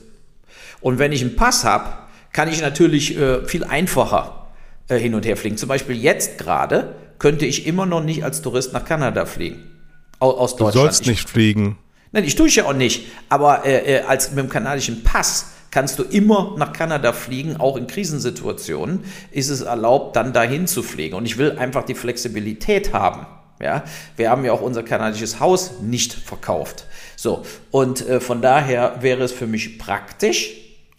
[0.80, 1.90] Und wenn ich einen Pass habe,
[2.32, 4.48] kann ich natürlich äh, viel einfacher
[4.88, 5.58] äh, hin und her fliegen.
[5.58, 9.73] Zum Beispiel jetzt gerade könnte ich immer noch nicht als Tourist nach Kanada fliegen
[10.20, 10.76] aus Deutschland.
[10.76, 11.78] Du sollst nicht fliegen.
[12.12, 13.08] Nein, ich tue ich ja auch nicht.
[13.30, 17.76] Aber äh, äh, als mit dem kanadischen Pass kannst du immer nach Kanada fliegen, auch
[17.76, 21.16] in Krisensituationen ist es erlaubt, dann dahin zu fliegen.
[21.16, 23.26] Und ich will einfach die Flexibilität haben.
[23.60, 23.84] Ja,
[24.16, 26.86] wir haben ja auch unser kanadisches Haus nicht verkauft.
[27.16, 30.52] So, und äh, von daher wäre es für mich praktisch,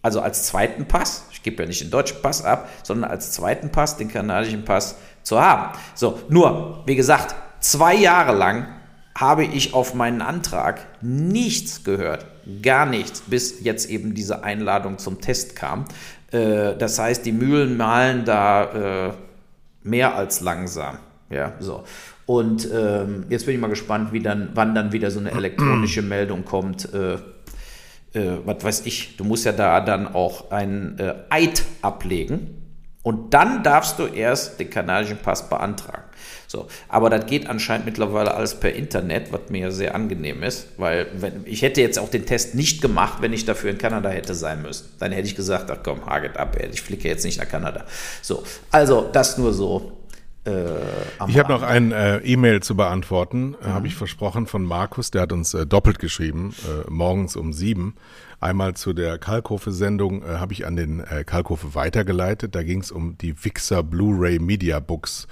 [0.02, 3.70] also als zweiten Pass, ich gebe ja nicht den deutschen Pass ab, sondern als zweiten
[3.70, 5.78] Pass den kanadischen Pass zu haben.
[5.94, 8.66] So, nur, wie gesagt, zwei Jahre lang
[9.16, 12.26] habe ich auf meinen Antrag nichts gehört,
[12.62, 15.84] gar nichts, bis jetzt eben diese Einladung zum Test kam.
[16.32, 19.12] Äh, das heißt, die Mühlen malen da äh,
[19.82, 20.98] mehr als langsam.
[21.30, 21.84] Ja, so.
[22.26, 26.02] Und ähm, jetzt bin ich mal gespannt, wie dann, wann dann wieder so eine elektronische
[26.02, 26.92] Meldung kommt.
[26.92, 27.14] Äh,
[28.14, 32.63] äh, was weiß ich, du musst ja da dann auch einen äh, Eid ablegen.
[33.04, 36.04] Und dann darfst du erst den kanadischen Pass beantragen.
[36.46, 41.08] So, aber das geht anscheinend mittlerweile alles per Internet, was mir sehr angenehm ist, weil
[41.18, 44.34] wenn, ich hätte jetzt auch den Test nicht gemacht, wenn ich dafür in Kanada hätte
[44.34, 44.88] sein müssen.
[45.00, 47.84] Dann hätte ich gesagt, ach komm, haget ab, ich flicke jetzt nicht nach Kanada.
[48.22, 49.98] So, also das nur so.
[50.46, 50.64] Äh,
[51.28, 53.74] ich habe noch ein äh, E-Mail zu beantworten, äh, mhm.
[53.74, 57.96] habe ich versprochen von Markus, der hat uns äh, doppelt geschrieben, äh, morgens um sieben.
[58.40, 62.54] Einmal zu der Kalkofe-Sendung äh, habe ich an den äh, Kalkofe weitergeleitet.
[62.54, 65.26] Da ging es um die Wixer Blu-ray Media Books.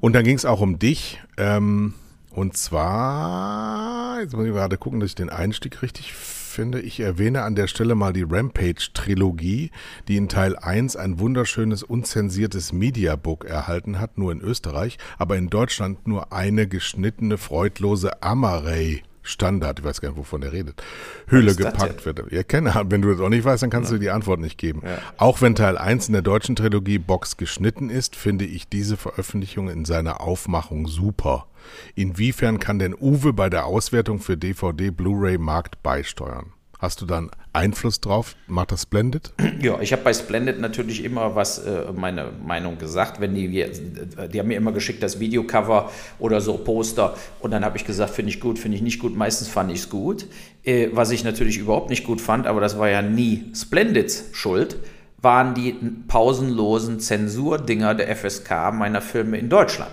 [0.00, 1.20] Und dann ging es auch um dich.
[1.36, 1.94] Ähm,
[2.30, 6.80] und zwar, jetzt muss ich gerade gucken, dass ich den Einstieg richtig finde.
[6.80, 9.70] Ich erwähne an der Stelle mal die Rampage-Trilogie,
[10.08, 15.48] die in Teil 1 ein wunderschönes, unzensiertes Mediabook erhalten hat, nur in Österreich, aber in
[15.48, 20.82] Deutschland nur eine geschnittene, freudlose Amarey Standard, ich weiß gar nicht, wovon er redet,
[21.26, 22.32] Hülle gepackt wird.
[22.32, 23.96] Ja, kenne, wenn du das auch nicht weißt, dann kannst ja.
[23.96, 24.82] du die Antwort nicht geben.
[24.84, 24.98] Ja.
[25.18, 29.68] Auch wenn Teil 1 in der deutschen Trilogie Box geschnitten ist, finde ich diese Veröffentlichung
[29.68, 31.46] in seiner Aufmachung super.
[31.94, 36.52] Inwiefern kann denn Uwe bei der Auswertung für DVD Blu-ray Markt beisteuern?
[36.78, 38.36] Hast du dann Einfluss drauf?
[38.46, 39.32] Macht das Splendid?
[39.60, 43.20] Ja, ich habe bei Splendid natürlich immer was, äh, meine Meinung gesagt.
[43.20, 47.76] Wenn die, die haben mir immer geschickt das Videocover oder so Poster und dann habe
[47.76, 49.14] ich gesagt, finde ich gut, finde ich nicht gut.
[49.14, 50.26] Meistens fand ich es gut.
[50.64, 54.76] Äh, was ich natürlich überhaupt nicht gut fand, aber das war ja nie Splendids Schuld,
[55.18, 55.74] waren die
[56.08, 59.92] pausenlosen Zensurdinger der FSK meiner Filme in Deutschland.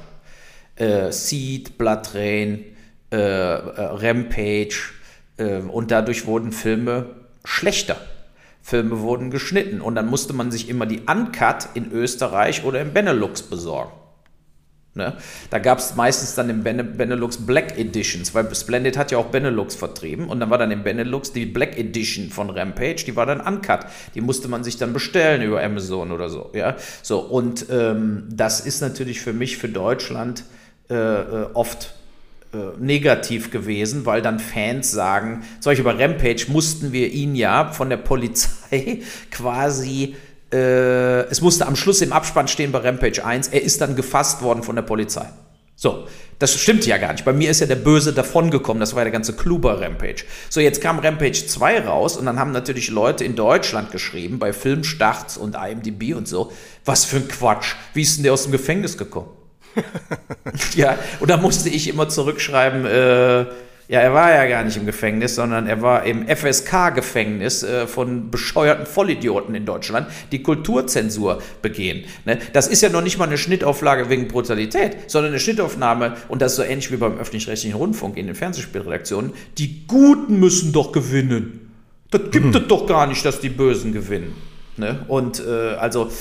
[0.76, 2.64] Äh, Seed, Blood Rain,
[3.12, 4.94] äh, äh, Rampage,
[5.38, 7.08] ähm, und dadurch wurden Filme
[7.48, 7.98] schlechter.
[8.62, 12.92] Filme wurden geschnitten und dann musste man sich immer die Uncut in Österreich oder im
[12.92, 13.94] Benelux besorgen.
[14.94, 15.16] Ne?
[15.50, 19.76] Da gab es meistens dann im Benelux Black Editions, weil Splendid hat ja auch Benelux
[19.76, 23.40] vertrieben und dann war dann im Benelux die Black Edition von Rampage, die war dann
[23.40, 23.86] Uncut.
[24.16, 26.50] Die musste man sich dann bestellen über Amazon oder so.
[26.54, 26.76] Ja?
[27.04, 30.44] So, und ähm, das ist natürlich für mich, für Deutschland
[30.90, 31.94] äh, äh oft
[32.80, 37.90] negativ gewesen, weil dann Fans sagen, zum Beispiel bei Rampage mussten wir ihn ja von
[37.90, 40.16] der Polizei quasi,
[40.54, 44.42] äh, es musste am Schluss im Abspann stehen bei Rampage 1, er ist dann gefasst
[44.42, 45.28] worden von der Polizei.
[45.80, 46.08] So,
[46.40, 47.24] das stimmt ja gar nicht.
[47.24, 48.80] Bei mir ist ja der Böse davongekommen.
[48.80, 50.24] Das war ja der ganze Kluber-Rampage.
[50.50, 54.54] So, jetzt kam Rampage 2 raus und dann haben natürlich Leute in Deutschland geschrieben, bei
[54.54, 56.52] Filmstarts und IMDb und so,
[56.84, 57.76] was für ein Quatsch.
[57.94, 59.37] Wie ist denn der aus dem Gefängnis gekommen?
[60.76, 63.46] Ja, und da musste ich immer zurückschreiben, äh,
[63.90, 68.30] ja, er war ja gar nicht im Gefängnis, sondern er war im FSK-Gefängnis äh, von
[68.30, 72.04] bescheuerten Vollidioten in Deutschland, die Kulturzensur begehen.
[72.26, 72.38] Ne?
[72.52, 76.54] Das ist ja noch nicht mal eine Schnittauflage wegen Brutalität, sondern eine Schnittaufnahme, und das
[76.54, 81.72] ist so ähnlich wie beim öffentlich-rechtlichen Rundfunk in den Fernsehspielredaktionen, die Guten müssen doch gewinnen.
[82.12, 82.56] Das gibt mhm.
[82.56, 84.36] es doch gar nicht, dass die Bösen gewinnen.
[84.76, 85.06] Ne?
[85.08, 86.12] Und äh, also,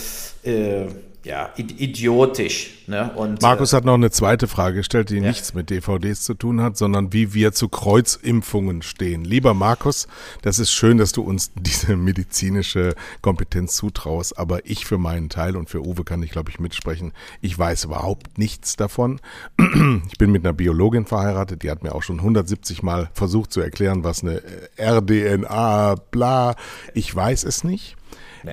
[0.45, 0.85] äh,
[1.27, 2.71] ja, idiotisch.
[2.87, 3.11] Ne?
[3.17, 5.23] Und, Markus äh, hat noch eine zweite Frage gestellt, die ja.
[5.23, 9.25] nichts mit DVDs zu tun hat, sondern wie wir zu Kreuzimpfungen stehen.
[9.25, 10.07] Lieber Markus,
[10.43, 15.57] das ist schön, dass du uns diese medizinische Kompetenz zutraust, aber ich für meinen Teil
[15.57, 17.13] und für Uwe kann ich, glaube ich, mitsprechen.
[17.41, 19.21] Ich weiß überhaupt nichts davon.
[20.09, 23.61] Ich bin mit einer Biologin verheiratet, die hat mir auch schon 170 Mal versucht zu
[23.61, 24.43] erklären, was eine
[24.79, 26.55] RDNA, bla.
[26.95, 27.96] Ich weiß es nicht.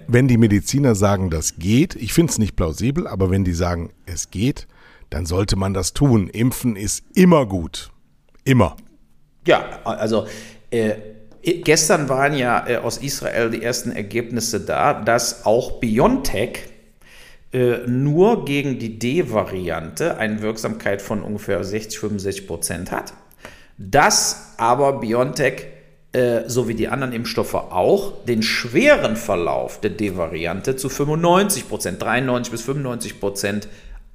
[0.08, 3.92] Wenn die Mediziner sagen, das geht, ich finde es nicht plausibel, aber wenn die sagen,
[4.06, 4.68] es geht,
[5.10, 6.28] dann sollte man das tun.
[6.30, 7.92] Impfen ist immer gut.
[8.44, 8.76] Immer.
[9.46, 10.28] Ja, also
[10.72, 10.94] äh,
[11.42, 16.60] gestern waren ja äh, aus Israel die ersten Ergebnisse da, dass auch BioNTech
[17.54, 23.14] äh, nur gegen die D-Variante eine Wirksamkeit von ungefähr 60, 65 Prozent hat.
[23.78, 25.68] Dass aber BioNTech
[26.14, 32.02] äh, so wie die anderen Impfstoffe auch, den schweren Verlauf der D-Variante zu 95 Prozent,
[32.02, 33.68] 93 bis 95 Prozent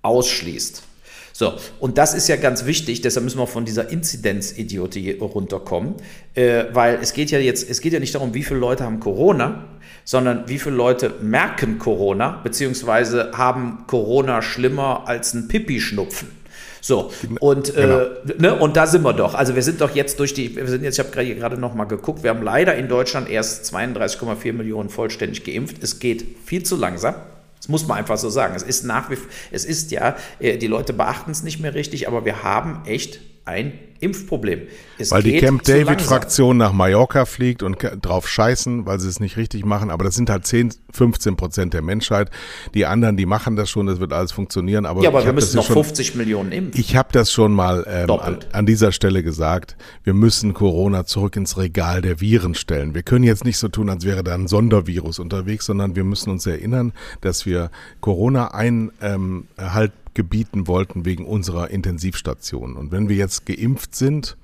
[0.03, 0.85] ausschließt.
[1.33, 5.95] So, und das ist ja ganz wichtig, deshalb müssen wir von dieser Inzidenz-Idiotie runterkommen,
[6.35, 8.99] äh, weil es geht ja jetzt, es geht ja nicht darum, wie viele Leute haben
[8.99, 9.65] Corona,
[10.05, 16.38] sondern wie viele Leute merken Corona, beziehungsweise haben Corona schlimmer als ein Pipi-Schnupfen.
[16.81, 17.11] So,
[17.41, 17.99] und, äh, genau.
[17.99, 18.09] äh,
[18.39, 19.35] ne, und da sind wir doch.
[19.35, 21.85] Also wir sind doch jetzt durch die, wir sind jetzt, ich habe gerade noch mal
[21.85, 25.83] geguckt, wir haben leider in Deutschland erst 32,4 Millionen vollständig geimpft.
[25.83, 27.14] Es geht viel zu langsam.
[27.59, 28.55] Das muss man einfach so sagen.
[28.55, 29.18] Es ist nach wie
[29.51, 33.20] es ist ja, äh, die Leute beachten es nicht mehr richtig, aber wir haben echt
[33.49, 34.61] ein Impfproblem.
[34.99, 39.37] Es weil die Camp David-Fraktion nach Mallorca fliegt und drauf scheißen, weil sie es nicht
[39.37, 39.91] richtig machen.
[39.91, 42.31] Aber das sind halt 10, 15 Prozent der Menschheit.
[42.75, 44.87] Die anderen, die machen das schon, das wird alles funktionieren.
[44.87, 46.81] Aber ja, aber wir müssen noch schon, 50 Millionen impfen.
[46.81, 49.77] Ich habe das schon mal ähm, an, an, dieser Stelle gesagt.
[50.05, 52.95] Wir müssen Corona zurück ins Regal der Viren stellen.
[52.95, 56.31] Wir können jetzt nicht so tun, als wäre da ein Sondervirus unterwegs, sondern wir müssen
[56.31, 57.71] uns erinnern, dass wir
[58.01, 62.75] Corona ein ähm, halt gebieten wollten wegen unserer Intensivstation.
[62.77, 64.37] Und wenn wir jetzt geimpft sind,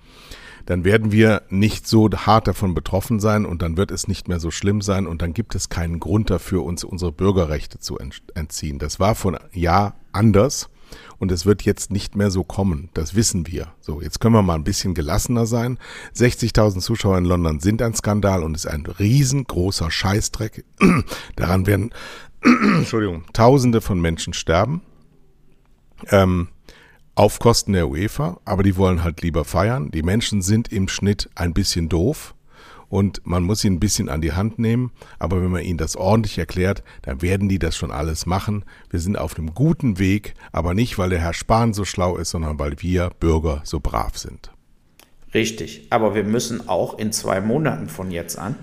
[0.66, 4.38] dann werden wir nicht so hart davon betroffen sein und dann wird es nicht mehr
[4.38, 7.98] so schlimm sein und dann gibt es keinen Grund dafür, uns unsere Bürgerrechte zu
[8.34, 8.78] entziehen.
[8.78, 10.70] Das war von Jahr anders
[11.18, 12.88] und es wird jetzt nicht mehr so kommen.
[12.94, 13.72] Das wissen wir.
[13.80, 15.76] So, jetzt können wir mal ein bisschen gelassener sein.
[16.14, 20.64] 60.000 Zuschauer in London sind ein Skandal und ist ein riesengroßer Scheißdreck.
[21.34, 21.90] Daran werden,
[22.42, 24.82] Entschuldigung, Tausende von Menschen sterben
[26.10, 26.48] ähm,
[27.14, 29.90] auf Kosten der UEFA, aber die wollen halt lieber feiern.
[29.90, 32.34] Die Menschen sind im Schnitt ein bisschen doof
[32.88, 35.96] und man muss sie ein bisschen an die Hand nehmen, aber wenn man ihnen das
[35.96, 38.64] ordentlich erklärt, dann werden die das schon alles machen.
[38.90, 42.30] Wir sind auf einem guten Weg, aber nicht, weil der Herr Spahn so schlau ist,
[42.30, 44.50] sondern weil wir Bürger so brav sind.
[45.32, 48.56] Richtig, aber wir müssen auch in zwei Monaten von jetzt an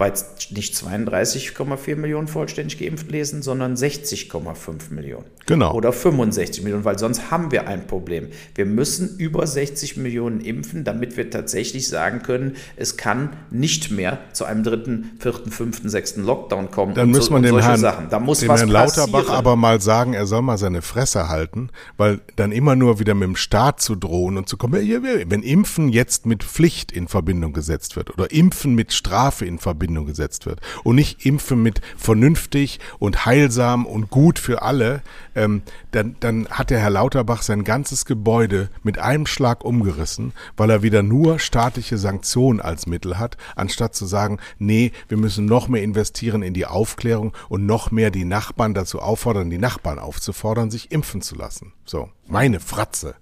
[0.00, 0.14] bei
[0.48, 5.26] nicht 32,4 Millionen vollständig geimpft lesen, sondern 60,5 Millionen.
[5.44, 5.74] Genau.
[5.74, 8.28] Oder 65 Millionen, weil sonst haben wir ein Problem.
[8.54, 14.18] Wir müssen über 60 Millionen impfen, damit wir tatsächlich sagen können, es kann nicht mehr
[14.32, 16.94] zu einem dritten, vierten, fünften, sechsten Lockdown kommen.
[16.94, 18.08] Dann muss so, man dem Herrn, Sachen.
[18.08, 19.36] Da muss dem was Herrn Lauterbach passieren.
[19.36, 23.28] aber mal sagen, er soll mal seine Fresse halten, weil dann immer nur wieder mit
[23.28, 27.96] dem Staat zu drohen und zu kommen, wenn Impfen jetzt mit Pflicht in Verbindung gesetzt
[27.96, 30.60] wird oder Impfen mit Strafe in Verbindung Verbindung gesetzt wird.
[30.84, 35.02] Und nicht impfen mit vernünftig und heilsam und gut für alle.
[35.34, 40.70] Ähm, dann, dann hat der Herr Lauterbach sein ganzes Gebäude mit einem Schlag umgerissen, weil
[40.70, 45.68] er wieder nur staatliche Sanktionen als Mittel hat, anstatt zu sagen, nee, wir müssen noch
[45.68, 50.70] mehr investieren in die Aufklärung und noch mehr die Nachbarn dazu auffordern, die Nachbarn aufzufordern,
[50.70, 51.72] sich impfen zu lassen.
[51.84, 53.14] So, meine Fratze.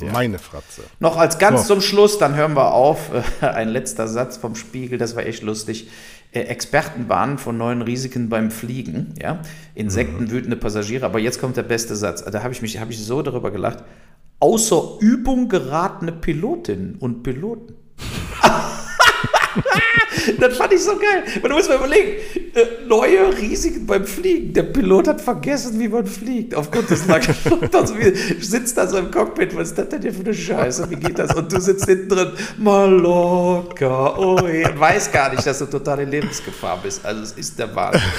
[0.00, 0.12] Ja.
[0.12, 0.82] Meine Fratze.
[1.00, 1.74] Noch als ganz so.
[1.74, 3.10] zum Schluss, dann hören wir auf.
[3.40, 5.88] Ein letzter Satz vom Spiegel, das war echt lustig.
[6.30, 9.14] Äh, Experten warnen vor neuen Risiken beim Fliegen.
[9.20, 9.40] Ja?
[9.74, 10.30] Insekten, mhm.
[10.30, 11.06] wütende Passagiere.
[11.06, 12.24] Aber jetzt kommt der beste Satz.
[12.24, 13.82] Da habe ich mich hab ich so darüber gelacht.
[14.40, 17.74] Außer Übung geratene Pilotinnen und Piloten.
[20.40, 21.24] das fand ich so geil.
[21.42, 22.16] Du musst mal überlegen,
[22.54, 24.52] äh, neue Risiken beim Fliegen.
[24.52, 26.54] Der Pilot hat vergessen, wie man fliegt.
[26.54, 27.34] Aufgrund des langen
[28.40, 30.90] sitzt da so im Cockpit, was ist das denn hier für eine Scheiße?
[30.90, 31.34] Wie geht das?
[31.34, 36.00] Und du sitzt hinten drin, Mallorca, oh je, und weiß gar nicht, dass du total
[36.00, 37.04] in Lebensgefahr bist.
[37.04, 38.02] Also es ist der Wahnsinn.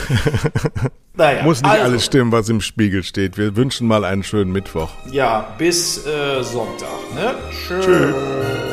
[1.19, 3.37] Naja, Muss nicht also, alles stimmen, was im Spiegel steht.
[3.37, 4.89] Wir wünschen mal einen schönen Mittwoch.
[5.11, 6.87] Ja, bis äh, Sonntag.
[7.13, 7.35] Ne?
[7.51, 7.85] Tschüss.
[7.85, 8.68] Tschüss.